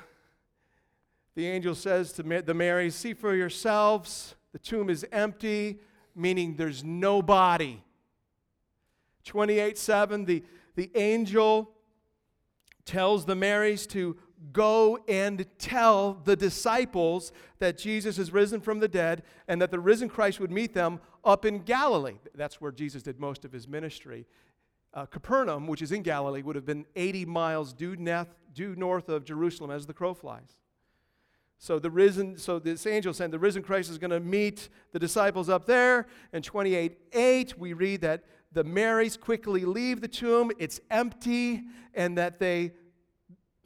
the 1.35 1.47
angel 1.47 1.75
says 1.75 2.11
to 2.13 2.23
the 2.23 2.53
Mary, 2.53 2.89
See 2.89 3.13
for 3.13 3.35
yourselves, 3.35 4.35
the 4.51 4.59
tomb 4.59 4.89
is 4.89 5.05
empty, 5.11 5.79
meaning 6.15 6.55
there's 6.55 6.83
no 6.83 7.21
body. 7.21 7.83
28 9.25 9.77
7, 9.77 10.25
the, 10.25 10.43
the 10.75 10.89
angel 10.95 11.74
tells 12.85 13.25
the 13.25 13.35
Marys 13.35 13.87
to 13.87 14.17
go 14.51 14.99
and 15.07 15.45
tell 15.57 16.13
the 16.23 16.35
disciples 16.35 17.31
that 17.59 17.77
Jesus 17.77 18.19
is 18.19 18.31
risen 18.31 18.61
from 18.61 18.79
the 18.79 18.87
dead 18.87 19.23
and 19.47 19.61
that 19.61 19.71
the 19.71 19.79
risen 19.79 20.09
Christ 20.09 20.39
would 20.39 20.51
meet 20.51 20.73
them 20.73 20.99
up 21.23 21.45
in 21.45 21.59
Galilee. 21.59 22.19
That's 22.35 22.61
where 22.61 22.71
Jesus 22.71 23.03
did 23.03 23.19
most 23.19 23.45
of 23.45 23.51
his 23.51 23.67
ministry. 23.67 24.27
Uh, 24.93 25.05
Capernaum, 25.05 25.67
which 25.67 25.81
is 25.81 25.91
in 25.91 26.03
Galilee, 26.03 26.41
would 26.41 26.55
have 26.55 26.65
been 26.65 26.85
80 26.95 27.25
miles 27.25 27.73
due, 27.73 27.95
due 28.53 28.75
north 28.75 29.09
of 29.09 29.25
Jerusalem 29.25 29.71
as 29.71 29.85
the 29.85 29.93
crow 29.93 30.13
flies. 30.13 30.57
So 31.57 31.79
the 31.79 31.89
risen, 31.89 32.37
so 32.37 32.59
this 32.59 32.85
angel 32.85 33.13
said 33.13 33.31
the 33.31 33.39
risen 33.39 33.63
Christ 33.63 33.89
is 33.89 33.97
going 33.97 34.11
to 34.11 34.19
meet 34.19 34.69
the 34.91 34.99
disciples 34.99 35.49
up 35.49 35.65
there. 35.65 36.07
In 36.33 36.41
28 36.41 36.97
8, 37.13 37.57
we 37.57 37.73
read 37.73 38.01
that 38.01 38.23
the 38.55 38.63
Marys 38.63 39.17
quickly 39.17 39.65
leave 39.65 39.99
the 39.99 40.07
tomb, 40.07 40.49
it's 40.57 40.79
empty, 40.89 41.65
and 41.93 42.17
that 42.17 42.39
they 42.39 42.71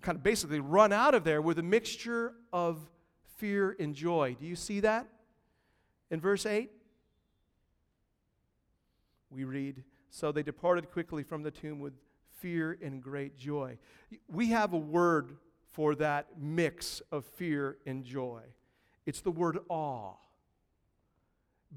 kind 0.01 0.15
of 0.15 0.23
basically 0.23 0.59
run 0.59 0.91
out 0.91 1.13
of 1.13 1.23
there 1.23 1.43
with 1.43 1.59
a 1.59 1.63
mixture 1.63 2.33
of 2.51 2.79
fear 3.37 3.75
and 3.79 3.93
joy. 3.93 4.35
Do 4.39 4.47
you 4.47 4.55
see 4.55 4.79
that 4.79 5.07
in 6.09 6.19
verse 6.19 6.45
8? 6.45 6.71
We 9.29 9.43
read, 9.43 9.83
So 10.09 10.31
they 10.31 10.41
departed 10.41 10.89
quickly 10.89 11.21
from 11.21 11.43
the 11.43 11.51
tomb 11.51 11.79
with 11.79 11.93
fear 12.39 12.75
and 12.81 12.99
great 12.99 13.37
joy. 13.37 13.77
We 14.27 14.47
have 14.47 14.73
a 14.73 14.77
word 14.77 15.37
for 15.71 15.93
that 15.95 16.29
mix 16.35 17.03
of 17.11 17.25
fear 17.25 17.77
and 17.85 18.03
joy. 18.03 18.41
It's 19.05 19.21
the 19.21 19.29
word 19.29 19.59
awe. 19.69 20.15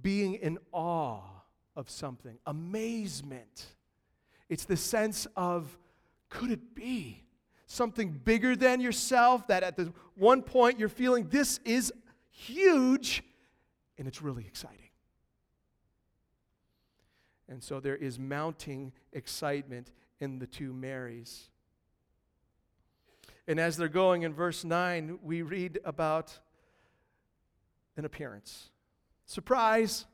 Being 0.01 0.35
in 0.37 0.57
awe 0.73 1.42
of 1.77 1.89
something, 1.91 2.39
amazement. 2.47 3.67
It's 4.49 4.65
the 4.65 4.77
sense 4.77 5.27
of, 5.37 5.79
could 6.29 6.51
it 6.51 6.75
be? 6.75 7.23
something 7.73 8.11
bigger 8.13 8.55
than 8.55 8.81
yourself, 8.81 9.47
that 9.49 9.63
at 9.63 9.77
the 9.77 9.93
one 10.15 10.43
point 10.43 10.79
you're 10.79 10.89
feeling 10.89 11.27
this 11.29 11.59
is 11.65 11.93
huge 12.31 13.23
and 13.99 14.07
it's 14.07 14.23
really 14.23 14.45
exciting. 14.47 14.79
And 17.49 17.63
so 17.63 17.81
there 17.81 17.97
is 17.97 18.19
mounting 18.19 18.93
excitement 19.13 19.91
in 20.21 20.39
the 20.39 20.47
two 20.47 20.73
Marys. 20.73 21.49
And 23.49 23.59
as 23.59 23.77
they're 23.77 23.89
going 23.89 24.23
in 24.23 24.33
verse 24.33 24.65
9, 24.65 25.19
we 25.23 25.43
read 25.43 25.81
about 25.85 26.39
an 27.97 28.05
appearance. 28.05 28.71
Surprise! 29.27 30.07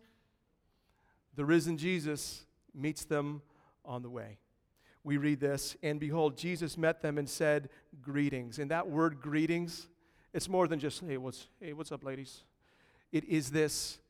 The 1.39 1.45
risen 1.47 1.79
Jesus 1.79 2.45
meets 2.75 3.05
them 3.05 3.41
on 3.85 4.03
the 4.03 4.11
way 4.11 4.39
we 5.05 5.17
read 5.17 5.41
this, 5.41 5.75
and 5.83 5.99
behold, 5.99 6.37
Jesus 6.37 6.77
met 6.77 7.01
them 7.01 7.17
and 7.17 7.27
said, 7.27 7.71
Greetings. 8.03 8.59
And 8.59 8.71
that 8.71 8.91
word 8.91 9.23
greetings, 9.23 9.89
it's 10.35 10.51
more 10.51 10.69
than 10.69 10.79
just, 10.79 11.01
hey, 11.01 11.17
what's, 11.17 11.49
hey, 11.61 11.73
what's 11.73 11.91
up, 11.93 12.05
ladies? 12.05 12.43
It 13.11 13.25
is 13.25 13.51
this, 13.51 14.01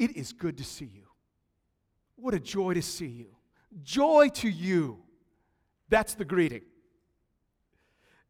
it 0.00 0.16
is 0.16 0.32
good 0.32 0.58
to 0.58 0.64
see 0.64 0.90
you. 0.92 1.06
What 2.16 2.34
a 2.34 2.40
joy 2.40 2.74
to 2.74 2.82
see 2.82 3.06
you. 3.06 3.36
Joy 3.84 4.30
to 4.34 4.48
you. 4.48 4.98
That's 5.90 6.14
the 6.14 6.24
greeting. 6.24 6.62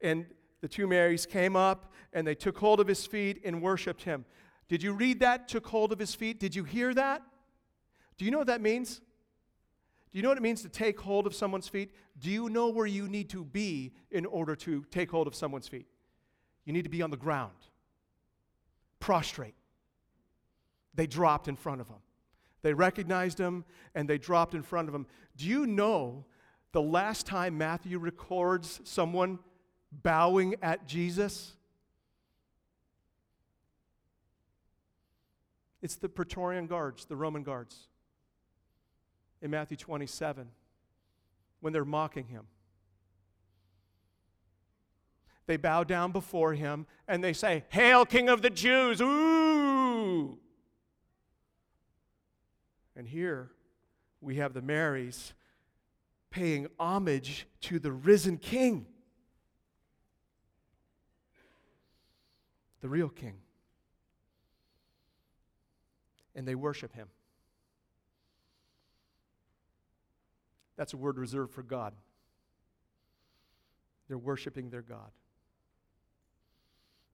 And 0.03 0.27
the 0.61 0.69
two 0.69 0.87
Marys 0.87 1.25
came 1.25 1.57
up 1.57 1.95
and 2.13 2.27
they 2.27 2.35
took 2.35 2.59
hold 2.59 2.81
of 2.81 2.89
his 2.89 3.07
feet 3.07 3.41
and 3.43 3.63
worshiped 3.63 4.03
him. 4.03 4.27
Did 4.69 4.83
you 4.83 4.93
read 4.93 5.21
that? 5.21 5.49
Took 5.49 5.67
hold 5.67 5.93
of 5.93 5.99
his 5.99 6.15
feet. 6.15 6.39
Did 6.39 6.55
you 6.55 6.65
hear 6.65 6.93
that? 6.93 7.23
Do 8.21 8.27
you 8.27 8.31
know 8.31 8.37
what 8.37 8.49
that 8.49 8.61
means? 8.61 8.99
Do 10.13 10.19
you 10.19 10.23
know 10.23 10.29
what 10.29 10.37
it 10.37 10.43
means 10.43 10.61
to 10.61 10.69
take 10.69 11.01
hold 11.01 11.27
of 11.27 11.35
someone's 11.35 11.69
feet? 11.69 11.91
Do 12.19 12.31
you 12.31 12.51
know 12.51 12.69
where 12.69 12.85
you 12.85 13.09
need 13.09 13.31
to 13.31 13.43
be 13.43 13.95
in 14.11 14.27
order 14.27 14.55
to 14.57 14.85
take 14.91 15.11
hold 15.11 15.27
of 15.27 15.35
someone's 15.35 15.69
feet? 15.69 15.87
You 16.67 16.75
need 16.75 16.83
to 16.83 16.91
be 16.91 17.01
on 17.01 17.11
the 17.11 17.17
ground, 17.17 17.55
prostrate. 18.99 19.55
They 20.95 21.07
dropped 21.07 21.49
in 21.49 21.57
front 21.57 21.81
of 21.81 21.89
him. 21.89 21.97
They 22.61 22.75
recognized 22.75 23.39
him 23.39 23.65
and 23.95 24.07
they 24.07 24.19
dropped 24.19 24.53
in 24.53 24.65
front 24.65 24.91
of 24.91 24.95
him. 24.95 25.07
Do 25.39 25.47
you 25.47 25.67
know 25.67 26.27
the 26.73 26.83
last 26.83 27.25
time 27.25 27.57
Matthew 27.57 27.99
records 27.99 28.83
someone 28.85 29.39
bowing 29.91 30.57
at 30.61 30.87
Jesus? 30.87 31.55
It's 35.81 35.97
the 35.97 36.11
Praetorian 36.11 36.67
guards, 36.67 37.07
the 37.07 37.17
Roman 37.17 37.45
guards 37.45 37.87
in 39.43 39.51
Matthew 39.51 39.77
27 39.77 40.49
when 41.61 41.73
they're 41.73 41.85
mocking 41.85 42.27
him. 42.27 42.47
They 45.47 45.57
bow 45.57 45.85
down 45.85 46.13
before 46.13 46.55
him 46.55 46.87
and 47.09 47.25
they 47.25 47.33
say, 47.33 47.65
Hail, 47.71 48.07
King 48.07 48.29
of 48.29 48.43
the 48.43 48.51
Jews! 48.51 49.01
Ooh! 49.01 50.39
And 52.95 53.09
here 53.09 53.51
we 54.21 54.37
have 54.37 54.53
the 54.53 54.63
Marys 54.63 55.33
paying 56.31 56.69
homage 56.79 57.47
to 57.63 57.79
the 57.79 57.91
risen 57.91 58.37
King, 58.37 58.87
the 62.81 62.89
real 62.89 63.09
King. 63.09 63.35
And 66.37 66.47
they 66.47 66.55
worship 66.55 66.95
him. 66.95 67.09
That's 70.81 70.95
a 70.95 70.97
word 70.97 71.19
reserved 71.19 71.53
for 71.53 71.63
God. 71.63 71.93
They're 74.09 74.17
worshiping 74.17 74.71
their 74.71 74.81
God, 74.81 75.11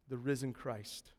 the 0.09 0.17
risen 0.17 0.53
Christ. 0.53 1.11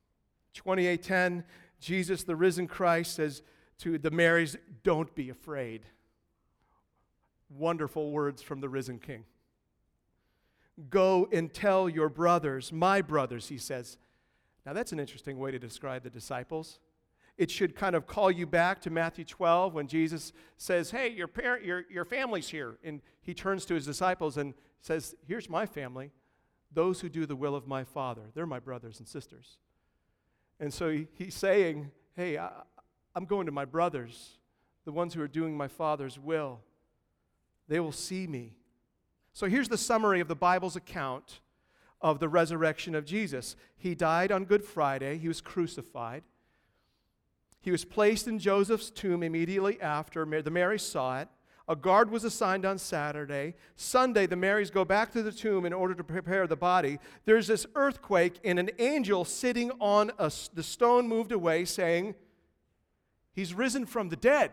28:10 0.54 1.44
Jesus, 1.82 2.24
the 2.24 2.38
risen 2.38 2.66
Christ, 2.66 3.16
says 3.16 3.44
to 3.80 3.98
the 3.98 4.12
Marys, 4.12 4.56
Don't 4.84 5.14
be 5.14 5.30
afraid. 5.30 5.88
Wonderful 7.50 8.12
words 8.12 8.42
from 8.42 8.62
the 8.62 8.70
risen 8.70 9.00
King. 9.00 9.26
Go 10.90 11.28
and 11.34 11.54
tell 11.54 11.90
your 11.90 12.08
brothers, 12.08 12.72
my 12.72 13.02
brothers, 13.02 13.50
he 13.50 13.58
says. 13.58 13.98
Now, 14.66 14.72
that's 14.72 14.94
an 14.94 15.02
interesting 15.02 15.38
way 15.38 15.52
to 15.52 15.60
describe 15.60 16.04
the 16.04 16.10
disciples. 16.10 16.80
It 17.38 17.52
should 17.52 17.76
kind 17.76 17.96
of 17.96 18.08
call 18.08 18.32
you 18.32 18.48
back 18.48 18.82
to 18.82 18.90
Matthew 18.90 19.24
12 19.24 19.74
when 19.74 19.88
Jesus 19.88 20.34
says, 20.58 20.90
Hey, 20.90 21.10
your, 21.10 21.28
parent, 21.28 21.64
your, 21.64 21.86
your 21.90 22.06
family's 22.06 22.50
here. 22.50 22.78
And 22.84 23.02
he 23.22 23.34
turns 23.34 23.66
to 23.66 23.76
his 23.76 23.86
disciples 23.86 24.38
and 24.38 24.56
says, 24.82 25.16
Here's 25.28 25.50
my 25.50 25.66
family. 25.66 26.12
Those 26.74 27.00
who 27.00 27.10
do 27.10 27.26
the 27.26 27.36
will 27.36 27.56
of 27.56 27.68
my 27.68 27.84
Father, 27.84 28.24
they're 28.34 28.48
my 28.48 28.60
brothers 28.60 29.00
and 29.00 29.08
sisters. 29.08 29.58
And 30.60 30.74
so 30.74 30.90
he, 30.90 31.08
he's 31.14 31.36
saying, 31.36 31.92
Hey, 32.16 32.38
I, 32.38 32.50
I'm 33.16 33.26
going 33.26 33.46
to 33.46 33.52
my 33.52 33.66
brothers, 33.66 34.40
the 34.86 34.92
ones 34.92 35.14
who 35.14 35.22
are 35.22 35.28
doing 35.28 35.56
my 35.56 35.68
Father's 35.68 36.18
will. 36.18 36.62
They 37.68 37.80
will 37.80 37.92
see 37.92 38.26
me. 38.26 38.56
So 39.34 39.48
here's 39.48 39.70
the 39.70 39.78
summary 39.78 40.20
of 40.22 40.28
the 40.28 40.36
Bible's 40.36 40.76
account 40.76 41.42
of 42.02 42.20
the 42.20 42.30
resurrection 42.30 42.96
of 42.96 43.06
Jesus. 43.06 43.56
He 43.76 43.94
died 43.94 44.32
on 44.32 44.46
Good 44.46 44.64
Friday, 44.64 45.20
he 45.20 45.28
was 45.28 45.42
crucified. 45.42 46.24
He 47.62 47.72
was 47.72 47.86
placed 47.86 48.28
in 48.28 48.40
Joseph's 48.40 48.90
tomb 48.90 49.24
immediately 49.24 49.82
after. 49.82 50.26
The 50.26 50.52
Mary 50.52 50.80
saw 50.80 51.20
it. 51.20 51.28
A 51.70 51.76
guard 51.76 52.10
was 52.10 52.24
assigned 52.24 52.66
on 52.66 52.78
Saturday. 52.78 53.54
Sunday, 53.76 54.26
the 54.26 54.38
Marys 54.38 54.70
go 54.70 54.86
back 54.86 55.12
to 55.12 55.22
the 55.22 55.34
tomb 55.34 55.66
in 55.66 55.74
order 55.74 55.94
to 55.96 56.04
prepare 56.04 56.48
the 56.48 56.56
body. 56.56 56.98
There's 57.26 57.48
this 57.48 57.66
earthquake, 57.76 58.40
and 58.46 58.58
an 58.58 58.70
angel 58.80 59.26
sitting 59.26 59.72
on 59.82 60.12
a, 60.18 60.32
the 60.54 60.64
stone 60.64 61.10
moved 61.10 61.34
away, 61.34 61.66
saying, 61.66 62.16
He's 63.34 63.54
risen 63.54 63.86
from 63.86 64.10
the 64.10 64.16
dead. 64.16 64.52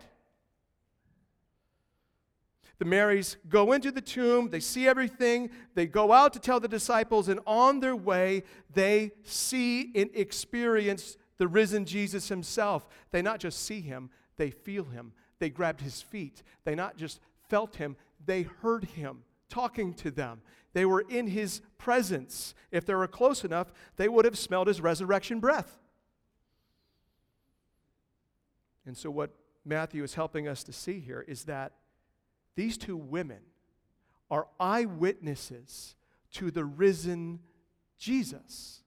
The 2.79 2.85
Marys 2.85 3.37
go 3.49 3.73
into 3.73 3.93
the 3.93 4.01
tomb, 4.01 4.51
they 4.51 4.59
see 4.59 4.89
everything, 4.89 5.51
they 5.75 5.87
go 5.87 6.13
out 6.13 6.33
to 6.33 6.41
tell 6.41 6.59
the 6.59 6.67
disciples, 6.67 7.29
and 7.29 7.39
on 7.47 7.79
their 7.79 7.95
way, 7.95 8.43
they 8.73 9.13
see 9.23 9.93
and 9.95 10.11
experience 10.13 11.17
the 11.39 11.49
risen 11.49 11.85
Jesus 11.85 12.29
himself. 12.29 12.87
They 13.11 13.23
not 13.23 13.41
just 13.41 13.65
see 13.65 13.81
him, 13.81 14.11
they 14.37 14.51
feel 14.51 14.85
him. 14.85 15.13
They 15.39 15.51
grabbed 15.51 15.81
his 15.81 16.01
feet. 16.01 16.43
They 16.65 16.75
not 16.75 16.97
just 16.97 17.21
felt 17.49 17.77
him, 17.77 17.97
they 18.25 18.43
heard 18.43 18.85
him 18.85 19.23
talking 19.49 19.95
to 19.95 20.11
them. 20.11 20.41
They 20.73 20.85
were 20.85 21.05
in 21.09 21.29
his 21.29 21.61
presence. 21.79 22.55
If 22.71 22.85
they 22.85 22.95
were 22.95 23.07
close 23.07 23.45
enough, 23.45 23.73
they 23.97 24.09
would 24.09 24.25
have 24.25 24.39
smelled 24.39 24.67
his 24.67 24.81
resurrection 24.81 25.41
breath. 25.41 25.79
And 28.87 28.97
so, 28.97 29.11
what 29.11 29.31
Matthew 29.65 30.03
is 30.03 30.15
helping 30.15 30.47
us 30.49 30.63
to 30.65 30.73
see 30.73 31.01
here 31.01 31.25
is 31.27 31.45
that 31.45 31.73
these 32.57 32.77
two 32.77 32.97
women 32.97 33.41
are 34.31 34.49
eyewitnesses 34.59 35.97
to 36.33 36.51
the 36.51 36.65
risen 36.65 37.41
Jesus. 37.99 38.83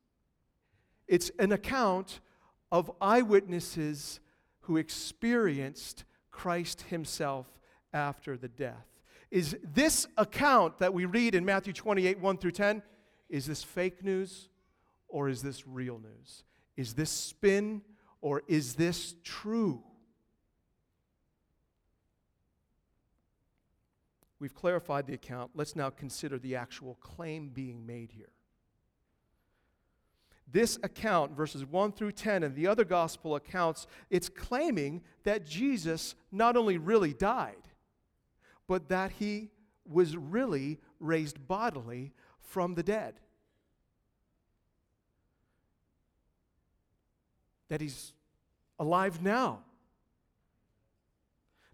It's 1.07 1.31
an 1.39 1.51
account 1.51 2.19
of 2.71 2.91
eyewitnesses 3.01 4.19
who 4.61 4.77
experienced 4.77 6.03
Christ 6.31 6.81
himself 6.83 7.47
after 7.93 8.37
the 8.37 8.47
death. 8.47 8.85
Is 9.31 9.57
this 9.63 10.07
account 10.17 10.77
that 10.79 10.93
we 10.93 11.05
read 11.05 11.35
in 11.35 11.45
Matthew 11.45 11.73
28 11.73 12.19
1 12.19 12.37
through 12.37 12.51
10, 12.51 12.81
is 13.29 13.45
this 13.45 13.63
fake 13.63 14.03
news 14.03 14.49
or 15.07 15.29
is 15.29 15.41
this 15.41 15.67
real 15.67 15.99
news? 15.99 16.43
Is 16.75 16.93
this 16.93 17.09
spin 17.09 17.81
or 18.21 18.43
is 18.47 18.75
this 18.75 19.15
true? 19.23 19.83
We've 24.39 24.53
clarified 24.53 25.07
the 25.07 25.13
account. 25.13 25.51
Let's 25.55 25.75
now 25.75 25.89
consider 25.89 26.37
the 26.37 26.55
actual 26.55 26.95
claim 26.95 27.49
being 27.49 27.85
made 27.85 28.11
here. 28.11 28.29
This 30.49 30.79
account, 30.81 31.33
verses 31.33 31.65
1 31.65 31.91
through 31.91 32.13
10, 32.13 32.43
and 32.43 32.55
the 32.55 32.67
other 32.67 32.85
gospel 32.85 33.35
accounts, 33.35 33.85
it's 34.09 34.29
claiming 34.29 35.01
that 35.23 35.45
Jesus 35.45 36.15
not 36.31 36.55
only 36.55 36.77
really 36.77 37.13
died, 37.13 37.67
but 38.67 38.89
that 38.89 39.11
he 39.11 39.49
was 39.85 40.15
really 40.15 40.79
raised 40.99 41.47
bodily 41.47 42.13
from 42.39 42.75
the 42.75 42.83
dead. 42.83 43.19
That 47.69 47.81
he's 47.81 48.13
alive 48.79 49.21
now. 49.21 49.59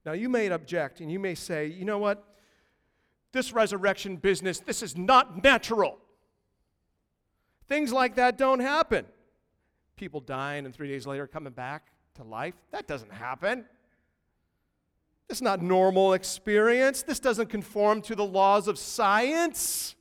Now, 0.05 0.13
you 0.13 0.29
may 0.29 0.47
object 0.47 0.99
and 0.99 1.11
you 1.11 1.19
may 1.19 1.35
say, 1.35 1.67
you 1.67 1.85
know 1.85 1.99
what? 1.99 2.33
this 3.33 3.51
resurrection 3.51 4.15
business, 4.15 4.59
this 4.59 4.81
is 4.81 4.95
not 4.95 5.43
natural. 5.43 5.97
Things 7.67 7.91
like 7.91 8.15
that 8.15 8.37
don't 8.37 8.59
happen. 8.59 9.05
People 9.95 10.19
dying 10.19 10.65
and 10.65 10.73
three 10.73 10.87
days 10.89 11.07
later 11.07 11.27
coming 11.27 11.53
back 11.53 11.87
to 12.15 12.23
life, 12.23 12.53
that 12.71 12.87
doesn't 12.87 13.11
happen. 13.11 13.65
It's 15.29 15.41
not 15.41 15.61
normal 15.61 16.13
experience. 16.13 17.01
This 17.01 17.19
doesn't 17.19 17.47
conform 17.47 18.01
to 18.03 18.15
the 18.15 18.25
laws 18.25 18.67
of 18.67 18.77
science. 18.77 19.95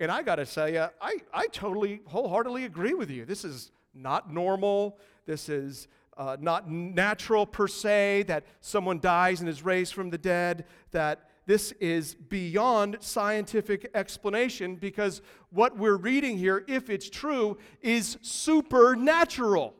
And 0.00 0.10
I 0.10 0.22
got 0.22 0.36
to 0.36 0.46
tell 0.46 0.68
you, 0.68 0.86
I, 1.00 1.18
I 1.32 1.46
totally, 1.48 2.00
wholeheartedly 2.06 2.64
agree 2.64 2.94
with 2.94 3.10
you. 3.10 3.24
This 3.24 3.44
is 3.44 3.70
not 3.94 4.32
normal. 4.32 4.98
This 5.26 5.48
is 5.48 5.88
uh, 6.16 6.36
not 6.40 6.70
natural 6.70 7.46
per 7.46 7.66
se 7.68 8.24
that 8.28 8.44
someone 8.60 9.00
dies 9.00 9.40
and 9.40 9.48
is 9.48 9.64
raised 9.64 9.94
from 9.94 10.10
the 10.10 10.18
dead, 10.18 10.64
that 10.92 11.30
this 11.52 11.72
is 11.72 12.14
beyond 12.14 12.96
scientific 13.00 13.90
explanation 13.94 14.74
because 14.74 15.20
what 15.50 15.76
we're 15.76 15.98
reading 15.98 16.38
here, 16.38 16.64
if 16.66 16.88
it's 16.88 17.10
true, 17.10 17.58
is 17.82 18.16
supernatural. 18.22 19.74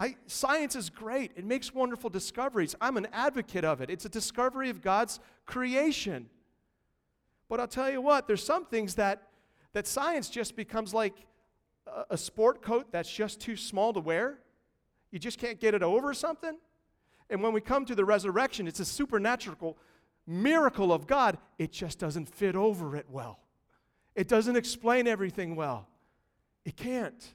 I, 0.00 0.16
science 0.26 0.74
is 0.74 0.90
great. 0.90 1.30
It 1.36 1.44
makes 1.44 1.72
wonderful 1.72 2.10
discoveries. 2.10 2.74
I'm 2.80 2.96
an 2.96 3.06
advocate 3.12 3.64
of 3.64 3.80
it. 3.82 3.88
It's 3.88 4.04
a 4.04 4.08
discovery 4.08 4.68
of 4.68 4.82
God's 4.82 5.20
creation. 5.46 6.28
But 7.48 7.60
I'll 7.60 7.68
tell 7.68 7.88
you 7.88 8.00
what, 8.00 8.26
there's 8.26 8.42
some 8.42 8.64
things 8.64 8.96
that, 8.96 9.28
that 9.74 9.86
science 9.86 10.28
just 10.28 10.56
becomes 10.56 10.92
like 10.92 11.14
a, 11.86 12.14
a 12.14 12.18
sport 12.18 12.62
coat 12.62 12.88
that's 12.90 13.12
just 13.12 13.38
too 13.38 13.54
small 13.54 13.92
to 13.92 14.00
wear. 14.00 14.40
You 15.12 15.20
just 15.20 15.38
can't 15.38 15.60
get 15.60 15.72
it 15.72 15.84
over 15.84 16.12
something. 16.14 16.56
And 17.30 17.44
when 17.44 17.52
we 17.52 17.60
come 17.60 17.84
to 17.84 17.94
the 17.94 18.04
resurrection, 18.04 18.66
it's 18.66 18.80
a 18.80 18.84
supernatural 18.84 19.78
miracle 20.30 20.92
of 20.92 21.06
God, 21.06 21.38
it 21.58 21.72
just 21.72 21.98
doesn't 21.98 22.28
fit 22.28 22.54
over 22.54 22.96
it 22.96 23.06
well. 23.10 23.40
It 24.14 24.28
doesn't 24.28 24.56
explain 24.56 25.06
everything 25.06 25.56
well. 25.56 25.88
It 26.64 26.76
can't. 26.76 27.34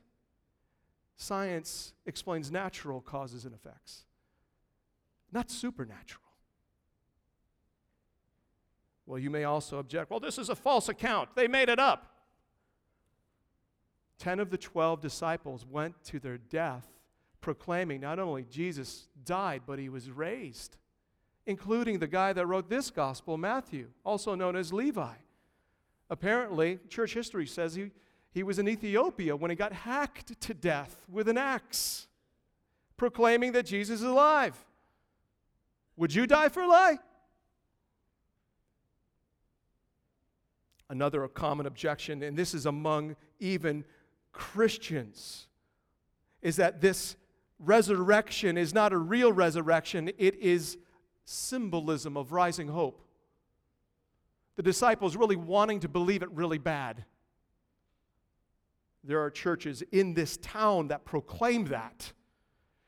Science 1.18 1.94
explains 2.06 2.52
natural 2.52 3.02
causes 3.02 3.46
and 3.46 3.54
effects, 3.54 4.06
not 5.32 5.50
supernatural. 5.50 6.22
Well, 9.06 9.20
you 9.20 9.30
may 9.30 9.44
also 9.44 9.78
object 9.78 10.10
well, 10.10 10.20
this 10.20 10.38
is 10.38 10.50
a 10.50 10.56
false 10.56 10.90
account. 10.90 11.30
They 11.36 11.48
made 11.48 11.70
it 11.70 11.80
up. 11.80 12.12
Ten 14.18 14.40
of 14.40 14.50
the 14.50 14.58
twelve 14.58 15.02
disciples 15.02 15.66
went 15.66 16.02
to 16.06 16.20
their 16.20 16.38
death 16.38 16.88
proclaiming 17.42 18.02
not 18.02 18.20
only 18.20 18.44
Jesus 18.50 19.08
died, 19.24 19.62
but 19.68 19.78
he 19.78 19.90
was 19.90 20.10
raised 20.10 20.78
including 21.46 22.00
the 22.00 22.08
guy 22.08 22.34
that 22.34 22.46
wrote 22.48 22.70
this 22.70 22.90
gospel, 22.90 23.38
Matthew, 23.38 23.90
also 24.04 24.36
known 24.36 24.56
as 24.56 24.74
Levi. 24.74 25.14
Apparently, 26.10 26.80
church 26.90 27.14
history 27.14 27.46
says 27.46 27.76
he, 27.76 27.92
he 28.32 28.44
was 28.44 28.60
in 28.60 28.68
Ethiopia 28.68 29.36
when 29.36 29.50
he 29.50 29.56
got 29.56 29.74
hacked 29.74 30.40
to 30.42 30.54
death 30.54 31.06
with 31.10 31.28
an 31.28 31.38
axe, 31.38 32.08
proclaiming 32.98 33.52
that 33.54 33.66
Jesus 33.66 34.02
is 34.02 34.06
alive. 34.06 34.66
Would 35.98 36.14
you 36.14 36.28
die 36.28 36.50
for 36.50 36.64
a 36.64 36.68
lie? 36.68 37.00
Another 40.90 41.28
common 41.28 41.66
objection, 41.66 42.22
and 42.22 42.38
this 42.38 42.54
is 42.54 42.66
among 42.66 43.16
even 43.40 43.84
Christians, 44.32 45.48
is 46.42 46.58
that 46.58 46.82
this 46.82 47.16
resurrection 47.58 48.58
is 48.58 48.74
not 48.74 48.94
a 48.94 48.98
real 48.98 49.32
resurrection, 49.32 50.12
it 50.18 50.36
is 50.36 50.78
symbolism 51.26 52.16
of 52.16 52.32
rising 52.32 52.68
hope. 52.68 53.02
The 54.56 54.64
disciples 54.64 55.16
really 55.16 55.36
wanting 55.36 55.82
to 55.82 55.90
believe 55.90 56.24
it 56.24 56.32
really 56.32 56.58
bad. 56.58 57.04
There 59.04 59.22
are 59.22 59.30
churches 59.30 59.84
in 59.92 60.14
this 60.14 60.38
town 60.38 60.88
that 60.88 61.06
proclaim 61.06 61.66
that. 61.66 62.14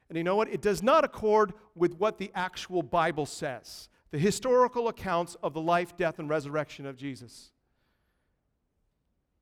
And 0.09 0.17
you 0.17 0.23
know 0.23 0.35
what? 0.35 0.49
It 0.49 0.61
does 0.61 0.81
not 0.81 1.03
accord 1.03 1.53
with 1.75 1.95
what 1.95 2.17
the 2.17 2.31
actual 2.33 2.81
Bible 2.81 3.25
says 3.25 3.89
the 4.09 4.17
historical 4.17 4.87
accounts 4.87 5.35
of 5.43 5.53
the 5.53 5.59
life, 5.59 5.97
death, 5.97 6.17
and 6.17 6.29
resurrection 6.29 6.85
of 6.85 6.95
Jesus. 6.95 7.51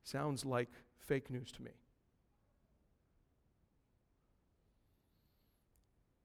Sounds 0.03 0.43
like 0.43 0.69
fake 0.97 1.29
news 1.29 1.51
to 1.51 1.61
me. 1.61 1.71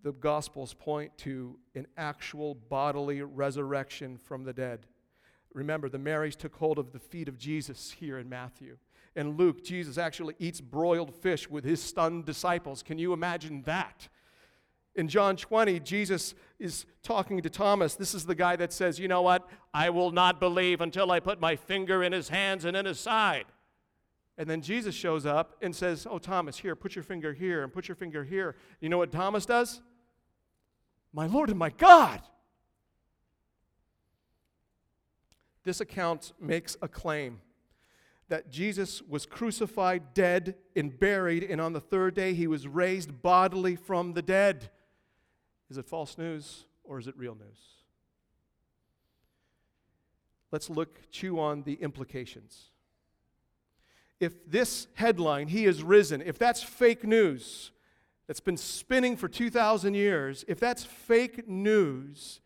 The 0.03 0.13
Gospels 0.13 0.75
point 0.75 1.17
to 1.19 1.59
an 1.75 1.87
actual 1.97 2.55
bodily 2.55 3.23
resurrection 3.23 4.17
from 4.17 4.45
the 4.45 4.53
dead. 4.53 4.87
Remember, 5.53 5.89
the 5.89 5.99
Marys 5.99 6.37
took 6.37 6.55
hold 6.55 6.79
of 6.79 6.93
the 6.93 6.99
feet 6.99 7.29
of 7.29 7.39
Jesus 7.39 7.91
here 7.91 8.19
in 8.19 8.29
Matthew. 8.29 8.79
In 9.17 9.37
Luke, 9.37 9.65
Jesus 9.65 9.99
actually 9.99 10.37
eats 10.39 10.61
broiled 10.61 11.15
fish 11.15 11.51
with 11.51 11.65
his 11.65 11.83
stunned 11.83 12.25
disciples. 12.25 12.83
Can 12.83 12.99
you 12.99 13.13
imagine 13.13 13.63
that? 13.63 14.09
In 14.95 15.09
John 15.09 15.37
20, 15.37 15.81
Jesus 15.81 16.35
is 16.59 16.85
talking 17.03 17.41
to 17.43 17.51
Thomas. 17.51 17.95
This 17.95 18.15
is 18.15 18.27
the 18.27 18.35
guy 18.35 18.57
that 18.57 18.73
says, 18.73 18.99
You 18.99 19.09
know 19.09 19.23
what? 19.23 19.49
I 19.75 19.91
will 19.91 20.11
not 20.11 20.41
believe 20.41 20.81
until 20.81 21.11
I 21.11 21.21
put 21.21 21.41
my 21.41 21.57
finger 21.57 22.03
in 22.03 22.13
his 22.13 22.29
hands 22.29 22.65
and 22.65 22.77
in 22.77 22.87
his 22.87 23.01
side. 23.01 23.47
And 24.39 24.49
then 24.49 24.63
Jesus 24.63 24.95
shows 24.95 25.27
up 25.27 25.57
and 25.61 25.75
says, 25.75 26.07
Oh, 26.11 26.19
Thomas, 26.19 26.59
here, 26.59 26.75
put 26.75 26.95
your 26.97 27.03
finger 27.03 27.33
here 27.33 27.63
and 27.63 27.73
put 27.73 27.89
your 27.89 27.95
finger 27.95 28.25
here. 28.25 28.57
You 28.81 28.89
know 28.89 28.99
what 28.99 29.13
Thomas 29.13 29.47
does? 29.47 29.81
My 31.13 31.27
Lord 31.27 31.51
and 31.51 31.59
my 31.59 31.71
God. 31.71 32.21
This 35.65 35.81
account 35.81 36.33
makes 36.41 36.77
a 36.81 36.89
claim 36.89 37.41
that 38.29 38.49
Jesus 38.49 39.03
was 39.03 39.27
crucified, 39.27 40.15
dead, 40.15 40.55
and 40.77 40.99
buried, 40.99 41.43
and 41.43 41.61
on 41.61 41.73
the 41.73 41.81
third 41.81 42.15
day 42.15 42.33
he 42.33 42.47
was 42.47 42.67
raised 42.67 43.23
bodily 43.23 43.77
from 43.77 44.15
the 44.15 44.23
dead. 44.23 44.71
Is 45.69 45.79
it 45.79 45.87
false 45.87 46.17
news 46.17 46.65
or 46.85 46.99
is 46.99 47.09
it 47.09 47.17
real 47.17 47.35
news? 47.35 47.59
Let's 50.53 50.71
look, 50.71 51.11
chew 51.11 51.39
on 51.39 51.63
the 51.63 51.75
implications. 51.75 52.71
If 54.19 54.49
this 54.49 54.87
headline, 54.95 55.49
He 55.49 55.65
is 55.65 55.83
risen, 55.83 56.23
if 56.23 56.39
that's 56.39 56.63
fake 56.63 57.05
news 57.05 57.71
that's 58.31 58.39
been 58.39 58.57
spinning 58.57 59.17
for 59.17 59.27
2,000 59.27 59.95
years, 59.95 60.45
if 60.47 60.61
that's 60.61 60.85
fake 60.85 61.49
news, 61.49 62.41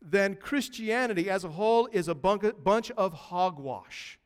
then 0.00 0.36
Christianity 0.36 1.28
as 1.28 1.42
a 1.42 1.48
whole 1.48 1.88
is 1.90 2.06
a 2.06 2.14
bunch 2.14 2.92
of 2.92 3.12
hogwash. 3.12 4.20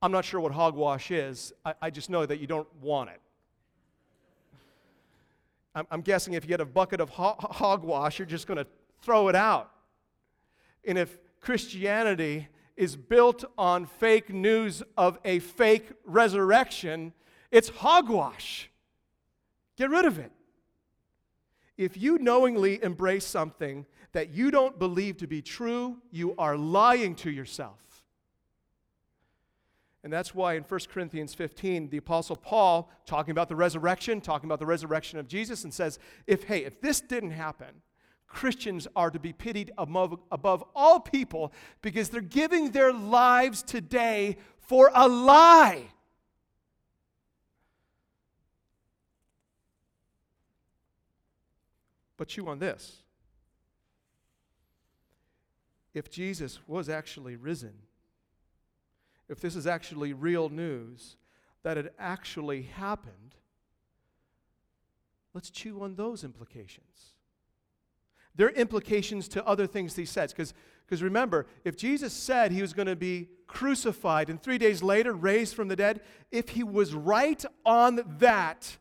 I'm 0.00 0.12
not 0.12 0.24
sure 0.24 0.38
what 0.38 0.52
hogwash 0.52 1.10
is, 1.10 1.52
I, 1.64 1.74
I 1.82 1.90
just 1.90 2.08
know 2.08 2.24
that 2.24 2.38
you 2.38 2.46
don't 2.46 2.68
want 2.80 3.10
it. 3.10 3.20
I'm, 5.74 5.88
I'm 5.90 6.02
guessing 6.02 6.34
if 6.34 6.44
you 6.44 6.48
get 6.50 6.60
a 6.60 6.64
bucket 6.64 7.00
of 7.00 7.08
ho- 7.08 7.34
hogwash, 7.40 8.20
you're 8.20 8.26
just 8.26 8.46
going 8.46 8.58
to 8.58 8.66
throw 9.02 9.26
it 9.26 9.34
out. 9.34 9.72
And 10.84 10.96
if 10.98 11.18
Christianity 11.40 12.46
is 12.76 12.94
built 12.94 13.44
on 13.58 13.86
fake 13.86 14.32
news 14.32 14.84
of 14.96 15.18
a 15.24 15.40
fake 15.40 15.90
resurrection, 16.04 17.12
it's 17.50 17.70
hogwash. 17.70 18.70
Get 19.76 19.90
rid 19.90 20.04
of 20.04 20.18
it. 20.18 20.32
If 21.76 21.96
you 21.96 22.18
knowingly 22.18 22.82
embrace 22.82 23.26
something 23.26 23.84
that 24.12 24.30
you 24.30 24.50
don't 24.50 24.78
believe 24.78 25.18
to 25.18 25.26
be 25.26 25.42
true, 25.42 25.98
you 26.10 26.34
are 26.38 26.56
lying 26.56 27.14
to 27.16 27.30
yourself. 27.30 27.82
And 30.02 30.12
that's 30.12 30.34
why 30.34 30.54
in 30.54 30.62
1 30.62 30.80
Corinthians 30.88 31.34
15, 31.34 31.90
the 31.90 31.96
Apostle 31.96 32.36
Paul, 32.36 32.90
talking 33.06 33.32
about 33.32 33.48
the 33.48 33.56
resurrection, 33.56 34.20
talking 34.20 34.48
about 34.48 34.60
the 34.60 34.66
resurrection 34.66 35.18
of 35.18 35.26
Jesus, 35.26 35.64
and 35.64 35.74
says, 35.74 35.98
if, 36.26 36.44
hey, 36.44 36.64
if 36.64 36.80
this 36.80 37.00
didn't 37.00 37.32
happen, 37.32 37.82
Christians 38.28 38.86
are 38.94 39.10
to 39.10 39.18
be 39.18 39.32
pitied 39.32 39.72
above, 39.76 40.18
above 40.30 40.64
all 40.74 41.00
people 41.00 41.52
because 41.82 42.08
they're 42.08 42.20
giving 42.20 42.70
their 42.70 42.92
lives 42.92 43.62
today 43.62 44.36
for 44.58 44.90
a 44.94 45.08
lie. 45.08 45.88
But 52.16 52.28
chew 52.28 52.48
on 52.48 52.58
this. 52.58 53.02
If 55.94 56.10
Jesus 56.10 56.58
was 56.66 56.88
actually 56.88 57.36
risen, 57.36 57.74
if 59.28 59.40
this 59.40 59.56
is 59.56 59.66
actually 59.66 60.12
real 60.12 60.48
news, 60.48 61.16
that 61.62 61.78
it 61.78 61.94
actually 61.98 62.62
happened, 62.62 63.34
let's 65.34 65.50
chew 65.50 65.82
on 65.82 65.96
those 65.96 66.22
implications. 66.22 67.14
There 68.36 68.46
are 68.46 68.50
implications 68.50 69.28
to 69.28 69.44
other 69.46 69.66
things 69.66 69.96
he 69.96 70.04
says. 70.04 70.32
Because 70.32 71.02
remember, 71.02 71.46
if 71.64 71.76
Jesus 71.76 72.12
said 72.12 72.52
he 72.52 72.62
was 72.62 72.74
going 72.74 72.86
to 72.86 72.96
be 72.96 73.30
crucified 73.46 74.28
and 74.28 74.40
three 74.40 74.58
days 74.58 74.82
later 74.82 75.14
raised 75.14 75.54
from 75.54 75.68
the 75.68 75.76
dead, 75.76 76.02
if 76.30 76.50
he 76.50 76.62
was 76.62 76.94
right 76.94 77.42
on 77.64 78.18
that, 78.18 78.76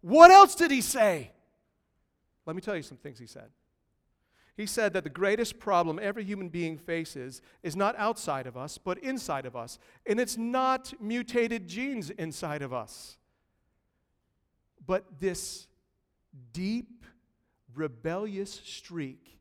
what 0.00 0.30
else 0.30 0.56
did 0.56 0.70
he 0.70 0.80
say? 0.80 1.30
Let 2.46 2.56
me 2.56 2.62
tell 2.62 2.76
you 2.76 2.82
some 2.82 2.96
things 2.96 3.18
he 3.18 3.26
said. 3.26 3.50
He 4.56 4.64
said 4.64 4.94
that 4.94 5.04
the 5.04 5.10
greatest 5.10 5.58
problem 5.58 5.98
every 6.00 6.24
human 6.24 6.48
being 6.48 6.78
faces 6.78 7.42
is 7.62 7.76
not 7.76 7.94
outside 7.98 8.46
of 8.46 8.56
us, 8.56 8.78
but 8.78 8.96
inside 8.98 9.44
of 9.44 9.54
us. 9.54 9.78
And 10.06 10.18
it's 10.18 10.38
not 10.38 10.94
mutated 10.98 11.68
genes 11.68 12.08
inside 12.10 12.62
of 12.62 12.72
us, 12.72 13.18
but 14.86 15.20
this 15.20 15.66
deep 16.52 17.04
rebellious 17.74 18.62
streak 18.64 19.40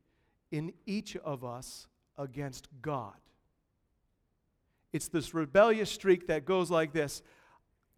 in 0.51 0.73
each 0.85 1.15
of 1.17 1.45
us 1.45 1.87
against 2.17 2.67
God. 2.81 3.13
It's 4.91 5.07
this 5.07 5.33
rebellious 5.33 5.89
streak 5.89 6.27
that 6.27 6.45
goes 6.45 6.69
like 6.69 6.91
this 6.91 7.21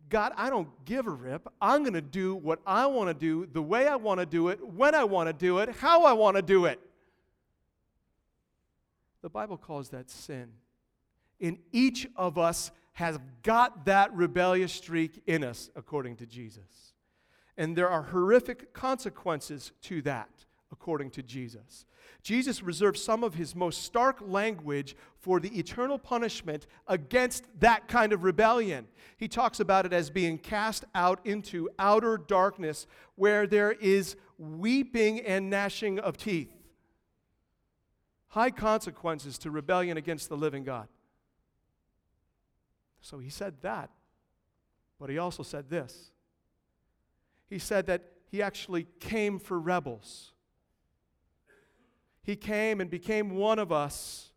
God, 0.10 0.34
I 0.38 0.50
don't 0.50 0.70
give 0.86 1.08
a 1.08 1.12
rip. 1.12 1.48
I'm 1.62 1.82
going 1.84 1.93
to 1.93 2.02
do 2.02 2.36
what 2.36 2.60
I 2.65 2.86
want 2.86 3.10
to 3.10 3.13
do, 3.13 3.46
the 3.52 3.62
way 3.62 3.88
I 3.88 3.96
want 3.96 4.20
to 4.20 4.26
do 4.26 4.50
it, 4.50 4.65
when 4.65 4.96
I 4.96 5.04
want 5.04 5.28
to 5.28 5.34
do 5.34 5.60
it, 5.60 5.70
how 5.70 6.04
I 6.04 6.13
want 6.13 6.36
to 6.38 6.41
do 6.41 6.65
it. 6.65 6.80
The 9.22 9.30
Bible 9.30 9.58
calls 9.58 9.89
that 9.89 10.10
sin. 10.10 10.50
And 11.41 11.58
each 11.72 12.08
of 12.15 12.38
us 12.38 12.72
has 12.93 13.20
got 13.43 13.86
that 13.86 14.13
rebellious 14.13 14.74
streak 14.74 15.22
in 15.28 15.43
us, 15.43 15.70
according 15.76 16.15
to 16.17 16.26
Jesus. 16.26 16.93
And 17.58 17.76
there 17.76 17.89
are 17.89 18.04
horrific 18.04 18.74
consequences 18.74 19.72
to 19.84 20.02
that, 20.04 20.30
according 20.71 21.10
to 21.12 21.23
Jesus. 21.23 21.86
Jesus 22.23 22.62
reserves 22.62 23.01
some 23.01 23.23
of 23.23 23.36
his 23.36 23.56
most 23.56 23.84
stark 23.84 24.19
language 24.21 24.95
for 25.19 25.39
the 25.39 25.58
eternal 25.58 25.97
punishment 25.97 26.67
against 26.88 27.45
that 27.60 27.88
kind 27.88 28.13
of 28.13 28.23
rebellion. 28.23 28.88
He 29.17 29.27
talks 29.27 29.60
about 29.60 29.86
it 29.86 29.93
as 29.93 30.10
being 30.10 30.38
cast 30.38 30.86
out 30.93 31.25
into 31.25 31.69
outer 31.80 32.17
darkness 32.17 32.88
where 33.15 33.47
there 33.47 33.71
is 33.71 34.15
weeping 34.38 35.21
and 35.21 35.49
gnashing 35.49 35.99
of 35.99 36.17
teeth. 36.17 36.53
High 38.30 38.51
consequences 38.51 39.38
to 39.39 39.51
rebellion 39.51 39.97
against 39.97 40.30
the 40.30 40.38
living 40.38 40.63
God. 40.63 40.88
So 42.99 43.19
he 43.19 43.30
said 43.30 43.56
that, 43.62 43.89
but 44.99 45.10
he 45.10 45.17
also 45.17 45.43
said 45.43 45.69
this 45.69 46.12
he 47.49 47.60
said 47.60 47.88
that 47.88 48.03
he 48.30 48.41
actually 48.41 48.88
came 48.99 49.39
for 49.39 49.60
rebels. 49.60 50.34
He 52.28 52.36
came 52.36 52.82
and 52.82 52.90
became 52.90 53.38
one 53.38 53.58
of 53.58 53.72
us 53.72 54.34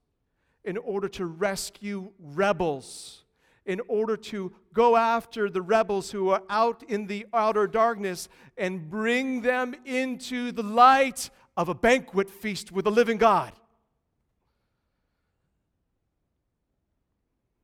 in 0.64 0.76
order 0.76 1.08
to 1.08 1.26
rescue 1.26 2.12
rebels, 2.20 3.24
in 3.66 3.80
order 3.88 4.16
to 4.16 4.52
go 4.72 4.96
after 4.96 5.50
the 5.50 5.60
rebels 5.60 6.12
who 6.12 6.28
are 6.28 6.44
out 6.48 6.84
in 6.84 7.08
the 7.08 7.26
outer 7.34 7.66
darkness 7.66 8.28
and 8.56 8.88
bring 8.88 9.40
them 9.40 9.74
into 9.84 10.52
the 10.52 10.62
light 10.62 11.30
of 11.56 11.68
a 11.68 11.74
banquet 11.74 12.30
feast 12.30 12.70
with 12.70 12.84
the 12.84 12.92
living 12.92 13.18
God. 13.18 13.52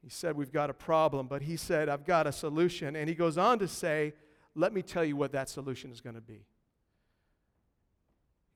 He 0.02 0.10
said, 0.10 0.36
We've 0.36 0.52
got 0.52 0.70
a 0.70 0.74
problem, 0.74 1.28
but 1.28 1.42
he 1.42 1.56
said, 1.56 1.88
I've 1.88 2.04
got 2.04 2.26
a 2.26 2.32
solution. 2.32 2.96
And 2.96 3.08
he 3.08 3.14
goes 3.14 3.38
on 3.38 3.60
to 3.60 3.68
say, 3.68 4.12
let 4.56 4.72
me 4.72 4.82
tell 4.82 5.04
you 5.04 5.14
what 5.14 5.30
that 5.32 5.48
solution 5.48 5.92
is 5.92 6.00
going 6.00 6.16
to 6.16 6.20
be. 6.20 6.46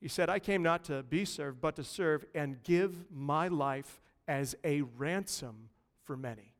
He 0.01 0.07
said, 0.07 0.29
I 0.29 0.39
came 0.39 0.63
not 0.63 0.83
to 0.85 1.03
be 1.03 1.25
served, 1.25 1.61
but 1.61 1.75
to 1.75 1.83
serve 1.83 2.25
and 2.33 2.61
give 2.63 3.05
my 3.11 3.47
life 3.47 4.01
as 4.27 4.55
a 4.63 4.81
ransom 4.81 5.69
for 6.03 6.17
many. 6.17 6.55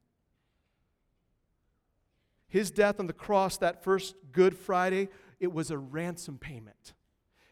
His 2.48 2.70
death 2.70 3.00
on 3.00 3.08
the 3.08 3.14
cross 3.14 3.58
that 3.58 3.84
first 3.84 4.16
Good 4.32 4.56
Friday, 4.56 5.10
it 5.40 5.52
was 5.52 5.72
a 5.72 5.78
ransom 5.78 6.38
payment. 6.38 6.94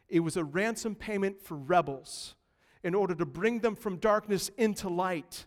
It 0.08 0.20
was 0.20 0.38
a 0.38 0.44
ransom 0.44 0.94
payment 0.94 1.42
for 1.42 1.56
rebels 1.56 2.36
in 2.84 2.94
order 2.94 3.16
to 3.16 3.26
bring 3.26 3.60
them 3.60 3.76
from 3.76 3.98
darkness 3.98 4.50
into 4.58 4.90
light. 4.90 5.46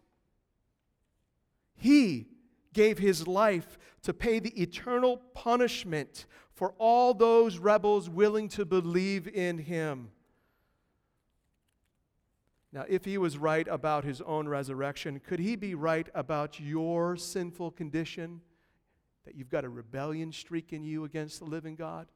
He 1.75 2.27
gave 2.73 2.99
his 2.99 3.29
life 3.29 3.79
to 4.03 4.13
pay 4.13 4.39
the 4.39 4.61
eternal 4.61 5.19
punishment 5.35 6.27
for 6.53 6.75
all 6.79 7.15
those 7.15 7.59
rebels 7.59 8.09
willing 8.11 8.49
to 8.49 8.65
believe 8.65 9.29
in 9.29 9.59
him. 9.59 10.11
Now, 12.73 12.85
if 12.89 13.05
he 13.05 13.19
was 13.19 13.37
right 13.37 13.69
about 13.69 14.05
his 14.05 14.23
own 14.23 14.49
resurrection, 14.49 15.21
could 15.21 15.41
he 15.41 15.57
be 15.57 15.75
right 15.75 16.09
about 16.15 16.59
your 16.59 17.17
sinful 17.17 17.73
condition? 17.73 18.41
That 19.25 19.35
you've 19.35 19.51
got 19.51 19.65
a 19.65 19.69
rebellion 19.69 20.33
streak 20.33 20.73
in 20.73 20.83
you 20.83 21.05
against 21.05 21.39
the 21.39 21.45
living 21.45 21.77
God? 21.77 22.09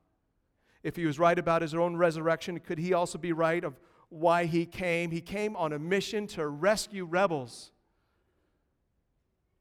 If 0.83 0.97
he 0.97 1.05
was 1.05 1.19
right 1.19 1.39
about 1.39 1.63
his 1.63 1.75
own 1.75 1.97
resurrection, 1.97 2.59
could 2.61 2.79
he 2.79 2.95
also 2.95 3.19
be 3.19 3.33
right 3.33 3.65
of 3.65 3.79
why 4.09 4.47
he 4.47 4.65
came? 4.65 5.11
He 5.11 5.21
came 5.21 5.57
on 5.57 5.73
a 5.73 5.79
mission 5.79 6.27
to 6.29 6.47
rescue 6.47 7.05
rebels. 7.05 7.73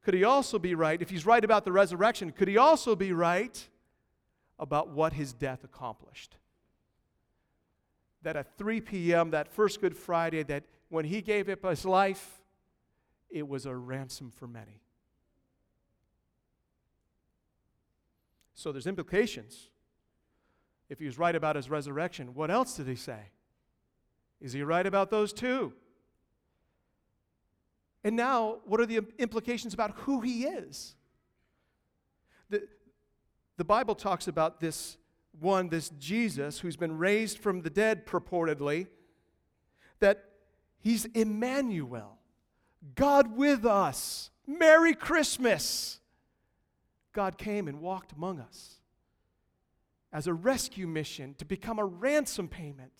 Could 0.04 0.14
he 0.14 0.24
also 0.24 0.60
be 0.60 0.76
right, 0.76 1.02
if 1.02 1.10
he's 1.10 1.26
right 1.26 1.44
about 1.44 1.66
the 1.66 1.72
resurrection, 1.72 2.32
could 2.32 2.48
he 2.48 2.58
also 2.58 2.96
be 2.96 3.12
right 3.12 3.68
about 4.60 4.90
what 4.90 5.14
his 5.14 5.34
death 5.34 5.64
accomplished? 5.64 6.38
That 8.22 8.36
at 8.36 8.58
3 8.58 8.82
p.m., 8.82 9.32
that 9.32 9.52
first 9.52 9.82
Good 9.82 9.98
Friday, 9.98 10.44
that 10.44 10.64
when 10.90 11.06
he 11.06 11.22
gave 11.22 11.50
up 11.50 11.64
his 11.64 11.86
life, 11.86 12.42
it 13.30 13.48
was 13.48 13.66
a 13.66 13.76
ransom 13.76 14.32
for 14.32 14.48
many. 14.48 14.82
So 18.54 18.72
there's 18.72 18.88
implications. 18.88 19.70
If 20.90 21.00
he 21.00 21.06
was 21.06 21.18
right 21.18 21.36
about 21.36 21.56
his 21.56 21.70
resurrection, 21.70 22.34
what 22.34 22.52
else 22.52 22.78
did 22.78 22.88
he 22.88 22.96
say? 22.96 23.32
Is 24.40 24.54
he 24.54 24.62
right 24.64 24.86
about 24.86 25.10
those 25.10 25.34
too? 25.34 25.74
And 28.04 28.16
now, 28.16 28.60
what 28.66 28.80
are 28.80 28.86
the 28.86 29.02
implications 29.18 29.74
about 29.74 29.92
who 30.02 30.22
he 30.22 30.44
is? 30.44 30.96
The, 32.50 32.68
the 33.58 33.64
Bible 33.66 33.96
talks 33.96 34.28
about 34.28 34.60
this 34.60 34.98
one, 35.40 35.70
this 35.70 35.90
Jesus, 35.98 36.60
who's 36.60 36.78
been 36.78 36.98
raised 36.98 37.40
from 37.40 37.62
the 37.62 37.70
dead 37.70 38.06
purportedly, 38.06 38.88
that 40.00 40.35
he's 40.86 41.06
Emmanuel, 41.16 42.20
God 42.94 43.36
with 43.36 43.66
us. 43.66 44.30
Merry 44.48 44.94
Christmas. 44.94 46.00
God 47.12 47.40
came 47.40 47.68
and 47.68 47.82
walked 47.82 48.12
among 48.12 48.40
us 48.40 48.76
as 50.14 50.28
a 50.28 50.34
rescue 50.34 50.86
mission 50.86 51.34
to 51.40 51.46
become 51.46 51.80
a 51.80 51.86
ransom 51.86 52.48
payment. 52.48 52.92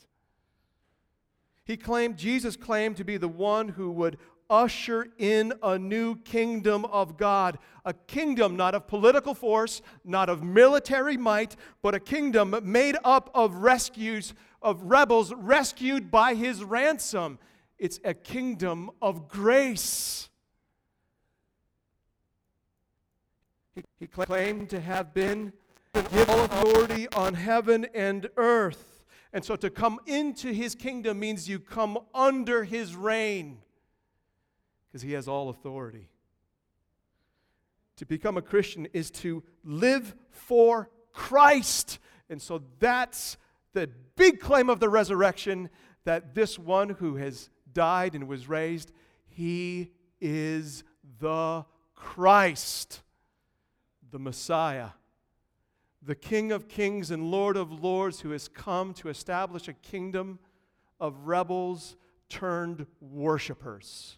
He 1.64 1.78
claimed, 1.78 2.18
Jesus 2.18 2.56
claimed 2.56 2.98
to 2.98 3.04
be 3.04 3.18
the 3.18 3.28
one 3.28 3.70
who 3.70 3.92
would 3.92 4.18
usher 4.50 5.08
in 5.20 5.54
a 5.62 5.78
new 5.78 6.16
kingdom 6.16 6.86
of 6.86 7.18
God. 7.18 7.60
A 7.86 7.94
kingdom 7.94 8.56
not 8.56 8.74
of 8.74 8.88
political 8.88 9.36
force, 9.36 9.84
not 10.04 10.28
of 10.28 10.44
military 10.44 11.18
might, 11.18 11.56
but 11.84 11.94
a 11.94 12.00
kingdom 12.00 12.56
made 12.64 12.98
up 13.04 13.30
of 13.36 13.58
rescues, 13.58 14.34
of 14.62 14.82
rebels 14.82 15.32
rescued 15.34 16.10
by 16.10 16.34
his 16.34 16.64
ransom. 16.64 17.38
It's 17.78 18.00
a 18.04 18.14
kingdom 18.14 18.92
of 19.02 19.28
grace. 19.28 20.30
He 24.00 24.08
claimed 24.08 24.70
to 24.70 24.80
have 24.80 25.14
been 25.14 25.52
given 25.94 26.30
all 26.30 26.46
authority 26.46 27.08
on 27.10 27.34
heaven 27.34 27.86
and 27.94 28.30
earth. 28.38 29.04
And 29.34 29.44
so 29.44 29.58
to 29.58 29.70
come 29.70 30.00
into 30.06 30.54
his 30.54 30.76
kingdom 30.76 31.20
means 31.20 31.50
you 31.50 31.60
come 31.60 31.98
under 32.14 32.64
his 32.64 32.96
reign 32.96 33.58
because 34.88 35.02
he 35.02 35.12
has 35.12 35.28
all 35.28 35.50
authority. 35.50 36.08
To 37.98 38.06
become 38.06 38.38
a 38.38 38.42
Christian 38.42 38.88
is 38.94 39.12
to 39.12 39.44
live 39.64 40.16
for 40.30 40.90
Christ. 41.12 42.00
And 42.30 42.42
so 42.42 42.62
that's 42.80 43.38
the 43.74 43.90
big 44.16 44.40
claim 44.40 44.70
of 44.70 44.80
the 44.80 44.88
resurrection 44.88 45.70
that 46.06 46.34
this 46.34 46.58
one 46.58 46.90
who 46.90 47.18
has 47.18 47.50
died 47.76 48.16
and 48.16 48.28
was 48.28 48.50
raised, 48.50 48.92
he 49.28 49.92
is 50.20 50.84
the 51.20 51.64
Christ 51.94 53.04
the 54.16 54.20
Messiah, 54.20 54.92
the 56.02 56.16
King 56.16 56.54
of 56.54 56.70
kings 56.70 57.12
and 57.12 57.32
Lord 57.32 57.58
of 57.58 57.84
lords 57.84 58.22
who 58.22 58.30
has 58.30 58.48
come 58.48 58.94
to 58.94 59.10
establish 59.10 59.68
a 59.68 59.74
kingdom 59.74 60.40
of 61.02 61.28
rebels 61.28 61.98
turned 62.30 62.86
worshipers. 63.02 64.18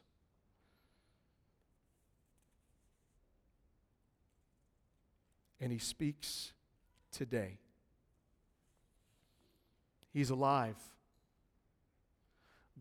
And 5.59 5.71
he 5.71 5.79
speaks 5.79 6.53
today. 7.11 7.57
He's 10.13 10.29
alive. 10.29 10.77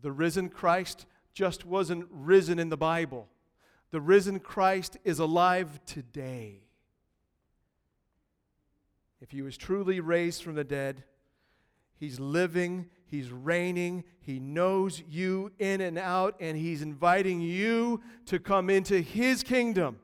The 0.01 0.11
risen 0.11 0.49
Christ 0.49 1.05
just 1.33 1.65
wasn't 1.65 2.07
risen 2.09 2.59
in 2.59 2.69
the 2.69 2.77
Bible. 2.77 3.27
The 3.91 4.01
risen 4.01 4.39
Christ 4.39 4.97
is 5.03 5.19
alive 5.19 5.79
today. 5.85 6.63
If 9.21 9.31
he 9.31 9.41
was 9.41 9.57
truly 9.57 9.99
raised 9.99 10.43
from 10.43 10.55
the 10.55 10.63
dead, 10.63 11.03
he's 11.95 12.19
living, 12.19 12.89
he's 13.05 13.31
reigning, 13.31 14.03
he 14.19 14.39
knows 14.39 15.01
you 15.09 15.51
in 15.57 15.81
and 15.81 15.97
out, 15.97 16.35
and 16.39 16.57
he's 16.57 16.81
inviting 16.81 17.41
you 17.41 18.01
to 18.25 18.39
come 18.39 18.69
into 18.69 19.01
his 19.01 19.41
kingdom. 19.41 19.99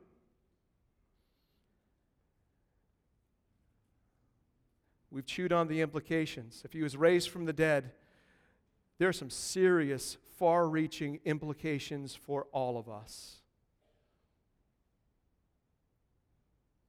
We've 5.12 5.26
chewed 5.26 5.54
on 5.54 5.68
the 5.68 5.82
implications. 5.82 6.64
If 6.66 6.74
he 6.74 6.82
was 6.82 6.98
raised 6.98 7.30
from 7.30 7.46
the 7.46 7.54
dead, 7.54 7.92
there 9.00 9.10
are 9.10 9.14
some 9.14 9.30
serious, 9.30 10.18
far 10.38 10.68
reaching 10.68 11.20
implications 11.26 12.16
for 12.16 12.48
all 12.52 12.78
of 12.78 12.90
us. 12.90 13.38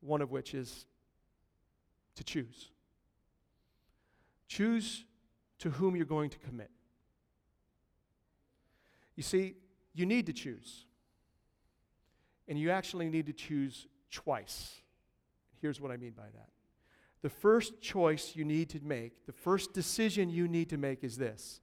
One 0.00 0.20
of 0.20 0.30
which 0.30 0.54
is 0.54 0.86
to 2.16 2.24
choose. 2.24 2.70
Choose 4.48 5.04
to 5.58 5.70
whom 5.70 5.96
you're 5.96 6.04
going 6.04 6.30
to 6.30 6.38
commit. 6.38 6.70
You 9.16 9.22
see, 9.22 9.54
you 9.94 10.06
need 10.06 10.26
to 10.26 10.32
choose. 10.32 10.84
And 12.48 12.58
you 12.58 12.70
actually 12.70 13.08
need 13.08 13.26
to 13.26 13.32
choose 13.32 13.86
twice. 14.10 14.82
Here's 15.60 15.80
what 15.80 15.90
I 15.90 15.96
mean 15.96 16.12
by 16.12 16.24
that. 16.24 16.48
The 17.22 17.30
first 17.30 17.80
choice 17.80 18.32
you 18.36 18.44
need 18.44 18.68
to 18.70 18.80
make, 18.80 19.24
the 19.24 19.32
first 19.32 19.72
decision 19.72 20.28
you 20.28 20.46
need 20.46 20.68
to 20.68 20.76
make 20.76 21.02
is 21.02 21.16
this 21.16 21.60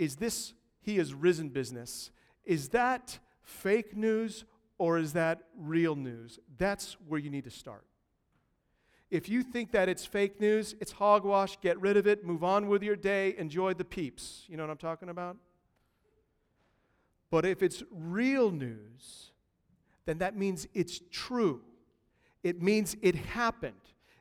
Is 0.00 0.16
this 0.16 0.54
he 0.80 0.96
is 0.96 1.12
risen 1.12 1.50
business? 1.50 2.10
Is 2.46 2.70
that 2.70 3.18
fake 3.42 3.94
news 3.94 4.44
or 4.78 4.96
is 4.98 5.12
that 5.12 5.42
real 5.58 5.94
news? 5.94 6.38
That's 6.56 6.96
where 7.06 7.20
you 7.20 7.28
need 7.28 7.44
to 7.44 7.50
start. 7.50 7.84
If 9.10 9.28
you 9.28 9.42
think 9.42 9.72
that 9.72 9.90
it's 9.90 10.06
fake 10.06 10.40
news, 10.40 10.74
it's 10.80 10.92
hogwash, 10.92 11.58
get 11.60 11.78
rid 11.78 11.98
of 11.98 12.06
it, 12.06 12.24
move 12.24 12.42
on 12.42 12.68
with 12.68 12.82
your 12.82 12.96
day, 12.96 13.34
enjoy 13.36 13.74
the 13.74 13.84
peeps. 13.84 14.46
You 14.48 14.56
know 14.56 14.62
what 14.62 14.70
I'm 14.70 14.78
talking 14.78 15.10
about? 15.10 15.36
But 17.30 17.44
if 17.44 17.62
it's 17.62 17.82
real 17.90 18.50
news, 18.50 19.32
then 20.06 20.16
that 20.18 20.34
means 20.34 20.66
it's 20.72 21.02
true. 21.10 21.60
It 22.42 22.62
means 22.62 22.96
it 23.02 23.16
happened. 23.16 23.74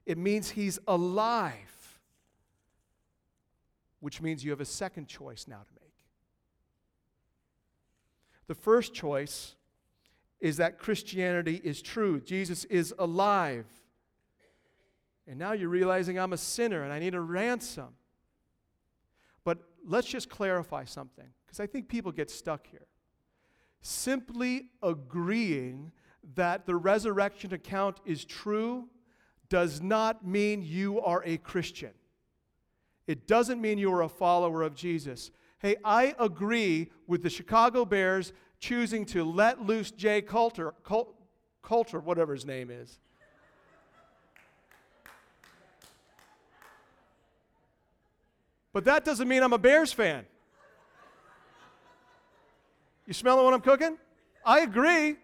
It 0.05 0.17
means 0.17 0.49
he's 0.49 0.77
alive, 0.89 1.78
which 3.99 4.21
means 4.21 4.43
you 4.43 4.51
have 4.51 4.61
a 4.61 4.65
second 4.65 5.07
choice 5.07 5.45
now 5.47 5.57
to 5.57 5.73
make. 5.81 5.93
The 8.47 8.55
first 8.55 8.93
choice 8.93 9.55
is 10.39 10.57
that 10.57 10.79
Christianity 10.79 11.61
is 11.63 11.81
true, 11.81 12.19
Jesus 12.21 12.65
is 12.65 12.93
alive. 12.97 13.65
And 15.27 15.37
now 15.37 15.51
you're 15.51 15.69
realizing 15.69 16.17
I'm 16.17 16.33
a 16.33 16.37
sinner 16.37 16.83
and 16.83 16.91
I 16.91 16.97
need 16.97 17.13
a 17.13 17.21
ransom. 17.21 17.89
But 19.43 19.59
let's 19.85 20.07
just 20.07 20.29
clarify 20.29 20.85
something, 20.85 21.27
because 21.45 21.59
I 21.59 21.67
think 21.67 21.87
people 21.87 22.11
get 22.11 22.31
stuck 22.31 22.65
here. 22.67 22.87
Simply 23.81 24.69
agreeing 24.81 25.91
that 26.35 26.65
the 26.65 26.75
resurrection 26.75 27.53
account 27.53 27.99
is 28.05 28.25
true 28.25 28.87
does 29.49 29.81
not 29.81 30.25
mean 30.25 30.61
you 30.61 30.99
are 31.01 31.23
a 31.25 31.37
Christian. 31.37 31.91
It 33.09 33.25
doesn't 33.25 33.59
mean 33.59 33.79
you 33.79 33.91
are 33.91 34.03
a 34.03 34.07
follower 34.07 34.61
of 34.61 34.75
Jesus. 34.75 35.31
Hey, 35.57 35.77
I 35.83 36.13
agree 36.19 36.91
with 37.07 37.23
the 37.23 37.29
Chicago 37.31 37.83
Bears 37.83 38.33
choosing 38.59 39.03
to 39.07 39.23
let 39.23 39.65
loose 39.65 39.89
Jay 39.89 40.21
Coulter, 40.21 40.75
Coulter, 41.63 41.99
whatever 41.99 42.35
his 42.35 42.45
name 42.45 42.69
is. 42.69 42.99
But 48.73 48.85
that 48.85 49.05
doesn't 49.05 49.27
mean 49.27 49.41
I'm 49.41 49.53
a 49.53 49.57
Bears 49.57 49.91
fan. 49.91 50.27
You 53.07 53.13
smelling 53.15 53.43
what 53.43 53.55
I'm 53.55 53.61
cooking? 53.61 53.97
I 54.45 54.59
agree, 54.59 55.15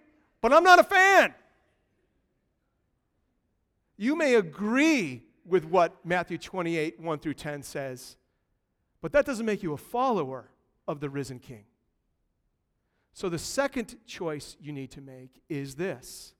but 0.41 0.51
I'm 0.51 0.63
not 0.63 0.79
a 0.79 0.83
fan. 0.83 1.35
You 3.95 4.15
may 4.15 4.33
agree 4.33 5.21
with 5.45 5.65
what 5.65 6.05
Matthew 6.05 6.37
28, 6.37 6.99
1 6.99 7.19
through 7.19 7.33
10 7.33 7.63
says, 7.63 8.17
but 9.01 9.11
that 9.11 9.25
doesn't 9.25 9.45
make 9.45 9.61
you 9.61 9.73
a 9.73 9.77
follower 9.77 10.49
of 10.87 10.99
the 10.99 11.09
risen 11.09 11.39
king. 11.39 11.65
So 13.13 13.29
the 13.29 13.39
second 13.39 13.95
choice 14.05 14.57
you 14.59 14.71
need 14.71 14.91
to 14.91 15.01
make 15.01 15.41
is 15.47 15.75
this 15.75 16.33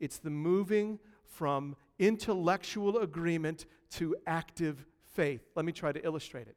it's 0.00 0.18
the 0.18 0.30
moving 0.30 0.98
from 1.24 1.76
intellectual 1.98 2.98
agreement 2.98 3.66
to 3.92 4.16
active 4.26 4.84
faith. 5.14 5.42
Let 5.54 5.64
me 5.64 5.72
try 5.72 5.92
to 5.92 6.04
illustrate 6.04 6.48
it. 6.48 6.56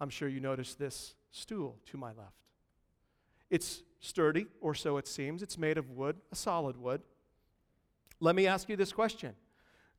I'm 0.00 0.10
sure 0.10 0.28
you 0.28 0.40
noticed 0.40 0.78
this 0.78 1.14
stool 1.30 1.78
to 1.86 1.96
my 1.96 2.08
left. 2.08 2.44
It's 3.50 3.82
sturdy, 4.00 4.46
or 4.60 4.74
so 4.74 4.98
it 4.98 5.08
seems. 5.08 5.42
It's 5.42 5.56
made 5.56 5.78
of 5.78 5.90
wood, 5.90 6.16
a 6.30 6.36
solid 6.36 6.76
wood. 6.76 7.00
Let 8.20 8.34
me 8.34 8.46
ask 8.46 8.68
you 8.68 8.76
this 8.76 8.92
question 8.92 9.34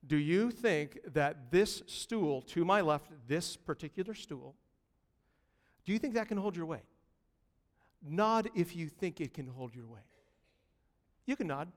Do 0.08 0.18
you 0.18 0.52
think 0.52 1.00
that 1.14 1.52
this 1.52 1.82
stool 1.88 2.42
to 2.44 2.64
my 2.64 2.82
left, 2.82 3.12
this 3.28 3.58
particular 3.58 4.14
stool, 4.14 4.56
do 5.86 5.94
you 5.94 6.00
think 6.00 6.14
that 6.14 6.28
can 6.28 6.38
hold 6.38 6.56
your 6.56 6.66
weight? 6.66 6.86
Nod 8.04 8.50
if 8.56 8.76
you 8.76 8.88
think 8.88 9.20
it 9.20 9.34
can 9.34 9.48
hold 9.48 9.74
your 9.74 9.88
weight. 9.88 10.04
You 11.26 11.36
can 11.36 11.48
nod. 11.48 11.72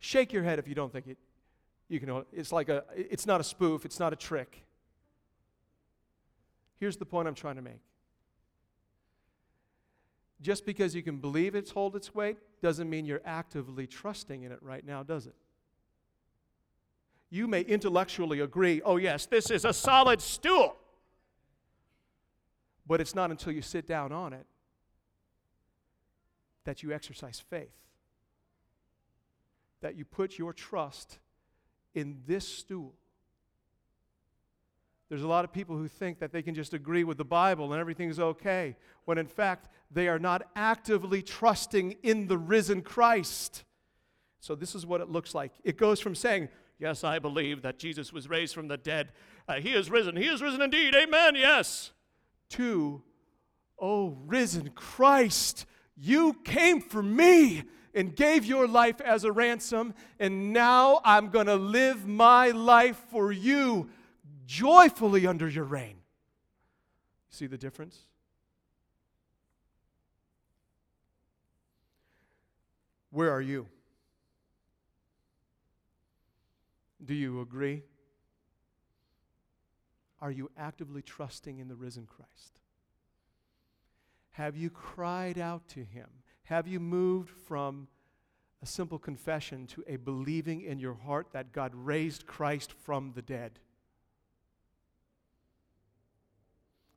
Shake 0.00 0.32
your 0.32 0.42
head 0.42 0.58
if 0.58 0.68
you 0.68 0.74
don't 0.74 0.92
think 0.92 1.06
it. 1.06 1.18
You 1.88 1.98
can. 1.98 2.24
It's 2.32 2.52
like 2.52 2.68
a. 2.68 2.84
It's 2.94 3.26
not 3.26 3.40
a 3.40 3.44
spoof. 3.44 3.84
It's 3.86 3.98
not 3.98 4.12
a 4.12 4.16
trick. 4.16 4.66
Here's 6.78 6.96
the 6.96 7.06
point 7.06 7.26
I'm 7.26 7.34
trying 7.34 7.56
to 7.56 7.62
make. 7.62 7.80
Just 10.40 10.64
because 10.64 10.94
you 10.94 11.02
can 11.02 11.18
believe 11.18 11.54
it's 11.54 11.70
hold 11.70 11.96
its 11.96 12.14
weight 12.14 12.36
doesn't 12.62 12.88
mean 12.88 13.04
you're 13.06 13.22
actively 13.24 13.86
trusting 13.86 14.42
in 14.42 14.52
it 14.52 14.62
right 14.62 14.86
now, 14.86 15.02
does 15.02 15.26
it? 15.26 15.34
You 17.30 17.46
may 17.46 17.60
intellectually 17.62 18.40
agree, 18.40 18.80
oh, 18.84 18.96
yes, 18.96 19.26
this 19.26 19.50
is 19.50 19.64
a 19.64 19.72
solid 19.72 20.20
stool. 20.20 20.76
But 22.86 23.00
it's 23.00 23.14
not 23.14 23.30
until 23.30 23.52
you 23.52 23.62
sit 23.62 23.86
down 23.86 24.12
on 24.12 24.32
it 24.32 24.46
that 26.64 26.82
you 26.82 26.92
exercise 26.92 27.40
faith, 27.40 27.74
that 29.80 29.94
you 29.94 30.04
put 30.04 30.38
your 30.38 30.52
trust 30.52 31.18
in 31.94 32.18
this 32.26 32.46
stool 32.46 32.94
there's 35.08 35.22
a 35.22 35.28
lot 35.28 35.44
of 35.44 35.52
people 35.52 35.76
who 35.76 35.88
think 35.88 36.18
that 36.18 36.32
they 36.32 36.42
can 36.42 36.54
just 36.54 36.74
agree 36.74 37.02
with 37.02 37.16
the 37.16 37.24
Bible 37.24 37.72
and 37.72 37.80
everything's 37.80 38.18
okay, 38.18 38.76
when 39.06 39.16
in 39.16 39.26
fact 39.26 39.68
they 39.90 40.06
are 40.06 40.18
not 40.18 40.42
actively 40.54 41.22
trusting 41.22 41.96
in 42.02 42.26
the 42.26 42.36
risen 42.36 42.82
Christ. 42.82 43.64
So, 44.40 44.54
this 44.54 44.74
is 44.74 44.86
what 44.86 45.00
it 45.00 45.08
looks 45.08 45.34
like. 45.34 45.52
It 45.64 45.76
goes 45.78 45.98
from 45.98 46.14
saying, 46.14 46.48
Yes, 46.78 47.02
I 47.02 47.18
believe 47.18 47.62
that 47.62 47.78
Jesus 47.78 48.12
was 48.12 48.28
raised 48.28 48.54
from 48.54 48.68
the 48.68 48.76
dead. 48.76 49.12
Uh, 49.48 49.54
he 49.54 49.72
is 49.72 49.90
risen. 49.90 50.16
He 50.16 50.26
is 50.26 50.40
risen 50.40 50.62
indeed. 50.62 50.94
Amen. 50.94 51.34
Yes. 51.34 51.92
To, 52.50 53.02
Oh, 53.78 54.18
risen 54.26 54.70
Christ, 54.70 55.64
you 55.96 56.34
came 56.44 56.80
for 56.80 57.02
me 57.02 57.62
and 57.94 58.14
gave 58.14 58.44
your 58.44 58.66
life 58.66 59.00
as 59.00 59.24
a 59.24 59.32
ransom, 59.32 59.94
and 60.18 60.52
now 60.52 61.00
I'm 61.04 61.30
going 61.30 61.46
to 61.46 61.56
live 61.56 62.06
my 62.06 62.50
life 62.50 63.00
for 63.10 63.30
you 63.30 63.88
joyfully 64.46 65.26
under 65.26 65.48
your 65.48 65.64
reign. 65.64 65.96
See 67.30 67.46
the 67.46 67.58
difference? 67.58 67.98
Where 73.10 73.30
are 73.30 73.40
you? 73.40 73.68
Do 77.08 77.14
you 77.14 77.40
agree? 77.40 77.84
Are 80.20 80.30
you 80.30 80.50
actively 80.58 81.00
trusting 81.00 81.58
in 81.58 81.66
the 81.66 81.74
risen 81.74 82.06
Christ? 82.06 82.60
Have 84.32 84.58
you 84.58 84.68
cried 84.68 85.38
out 85.38 85.66
to 85.68 85.82
him? 85.82 86.08
Have 86.44 86.68
you 86.68 86.78
moved 86.78 87.30
from 87.30 87.88
a 88.62 88.66
simple 88.66 88.98
confession 88.98 89.66
to 89.68 89.82
a 89.88 89.96
believing 89.96 90.60
in 90.60 90.78
your 90.78 90.96
heart 90.96 91.28
that 91.32 91.52
God 91.52 91.72
raised 91.74 92.26
Christ 92.26 92.74
from 92.74 93.12
the 93.14 93.22
dead? 93.22 93.58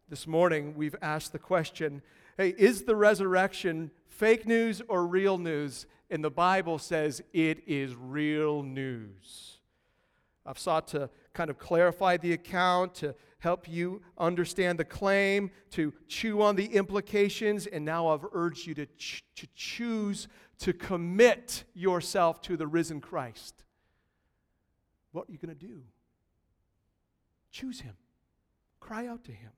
This 0.10 0.28
morning, 0.28 0.76
we've 0.76 0.95
asked 1.02 1.32
the 1.32 1.39
question 1.39 2.02
hey, 2.36 2.54
is 2.58 2.84
the 2.84 2.97
resurrection 2.97 3.91
fake 4.08 4.45
news 4.45 4.82
or 4.89 5.08
real 5.08 5.38
news? 5.38 5.86
And 6.10 6.21
the 6.21 6.30
Bible 6.30 6.80
says 6.80 7.21
it 7.32 7.63
is 7.65 7.95
real 7.95 8.62
news. 8.62 9.61
I've 10.45 10.60
sought 10.60 10.88
to 10.89 11.10
kind 11.34 11.49
of 11.49 11.58
clarify 11.58 12.17
the 12.17 12.34
account, 12.34 12.95
to 12.95 13.15
help 13.39 13.69
you 13.69 14.01
understand 14.17 14.80
the 14.80 14.86
claim, 14.86 15.51
to 15.71 15.93
chew 16.08 16.41
on 16.41 16.56
the 16.56 16.65
implications, 16.65 17.67
and 17.67 17.86
now 17.86 18.08
I've 18.08 18.25
urged 18.34 18.65
you 18.67 18.73
to, 18.75 18.86
ch- 18.97 19.23
to 19.36 19.47
choose 19.56 20.27
to 20.60 20.73
commit 20.73 21.63
yourself 21.73 22.41
to 22.43 22.58
the 22.58 22.67
risen 22.67 23.01
Christ. 23.01 23.63
What 25.12 25.27
are 25.27 25.32
you 25.32 25.38
going 25.38 25.56
to 25.56 25.67
do? 25.67 25.82
Choose 27.51 27.82
Him, 27.82 27.95
cry 28.80 29.08
out 29.08 29.23
to 29.25 29.32
Him 29.32 29.51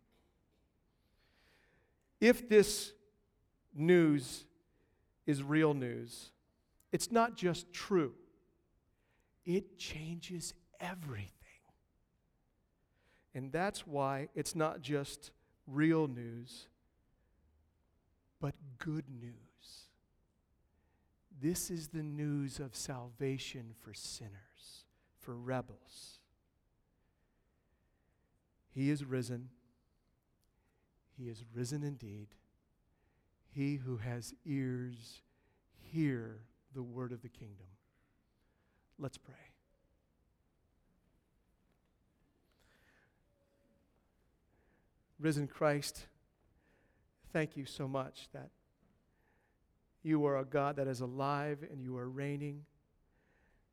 if 2.24 2.48
this 2.48 2.93
news 3.76 4.46
is 5.26 5.43
real 5.43 5.74
news, 5.74 6.32
it's 6.93 7.12
not 7.12 7.36
just 7.36 7.74
true, 7.74 8.13
it 9.46 9.78
changes 9.78 10.54
everything. 10.80 11.32
And 13.36 13.52
that's 13.52 13.88
why 13.88 14.30
it's 14.36 14.56
not 14.56 14.82
just 14.82 15.32
real 15.68 16.08
news, 16.08 16.68
but 18.40 18.54
good 18.78 19.06
news. 19.10 19.34
This 21.42 21.72
is 21.72 21.90
the 21.90 22.04
news 22.04 22.60
of 22.60 22.76
salvation 22.76 23.74
for 23.82 23.94
sinners, 23.94 24.86
for 25.20 25.36
rebels. 25.36 26.20
He 28.72 28.90
is 28.90 29.04
risen. 29.04 29.50
He 31.18 31.30
is 31.30 31.44
risen 31.54 31.84
indeed. 31.84 32.28
He 33.50 33.76
who 33.76 33.98
has 33.98 34.34
ears, 34.46 35.22
hear 35.92 36.40
the 36.74 36.84
word 36.84 37.12
of 37.12 37.22
the 37.22 37.30
kingdom. 37.30 37.68
Let's 38.98 39.18
pray. 39.18 39.53
Risen 45.24 45.48
Christ, 45.48 46.06
thank 47.32 47.56
you 47.56 47.66
so 47.66 47.88
much 47.88 48.28
that 48.34 48.50
you 50.04 50.26
are 50.26 50.38
a 50.38 50.44
God 50.44 50.76
that 50.76 50.88
is 50.90 51.00
alive 51.00 51.60
and 51.72 51.82
you 51.82 51.96
are 51.96 52.10
reigning. 52.10 52.66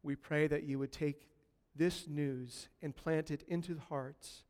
We 0.05 0.15
pray 0.15 0.47
that 0.47 0.63
you 0.63 0.79
would 0.79 0.93
take 0.93 1.27
this 1.75 2.07
news 2.07 2.69
and 2.81 2.95
plant 2.95 3.33
it 3.33 3.43
into 3.49 3.75
the 3.75 3.81
hearts 3.81 4.45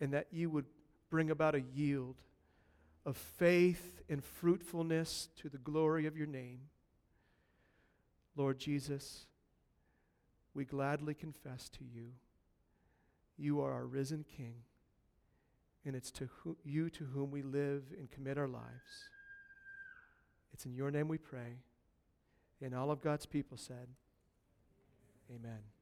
and 0.00 0.12
that 0.12 0.28
you 0.30 0.48
would 0.48 0.66
bring 1.10 1.28
about 1.28 1.56
a 1.56 1.60
yield 1.60 2.22
of 3.04 3.16
faith 3.16 4.00
and 4.08 4.22
fruitfulness 4.22 5.30
to 5.42 5.48
the 5.48 5.58
glory 5.58 6.06
of 6.06 6.16
your 6.16 6.28
name. 6.28 6.60
Lord 8.36 8.60
Jesus, 8.60 9.26
we 10.54 10.64
gladly 10.64 11.14
confess 11.14 11.68
to 11.70 11.84
you, 11.84 12.12
you 13.36 13.60
are 13.60 13.72
our 13.72 13.86
risen 13.86 14.24
King, 14.36 14.54
and 15.84 15.94
it's 15.94 16.10
to 16.12 16.28
who, 16.38 16.56
you 16.64 16.88
to 16.90 17.04
whom 17.04 17.30
we 17.30 17.42
live 17.42 17.84
and 17.98 18.10
commit 18.10 18.38
our 18.38 18.48
lives. 18.48 19.10
It's 20.52 20.66
in 20.66 20.74
your 20.74 20.90
name 20.90 21.08
we 21.08 21.18
pray. 21.18 21.58
And 22.62 22.74
all 22.74 22.90
of 22.90 23.02
God's 23.02 23.26
people 23.26 23.58
said, 23.58 23.88
Amen. 25.30 25.73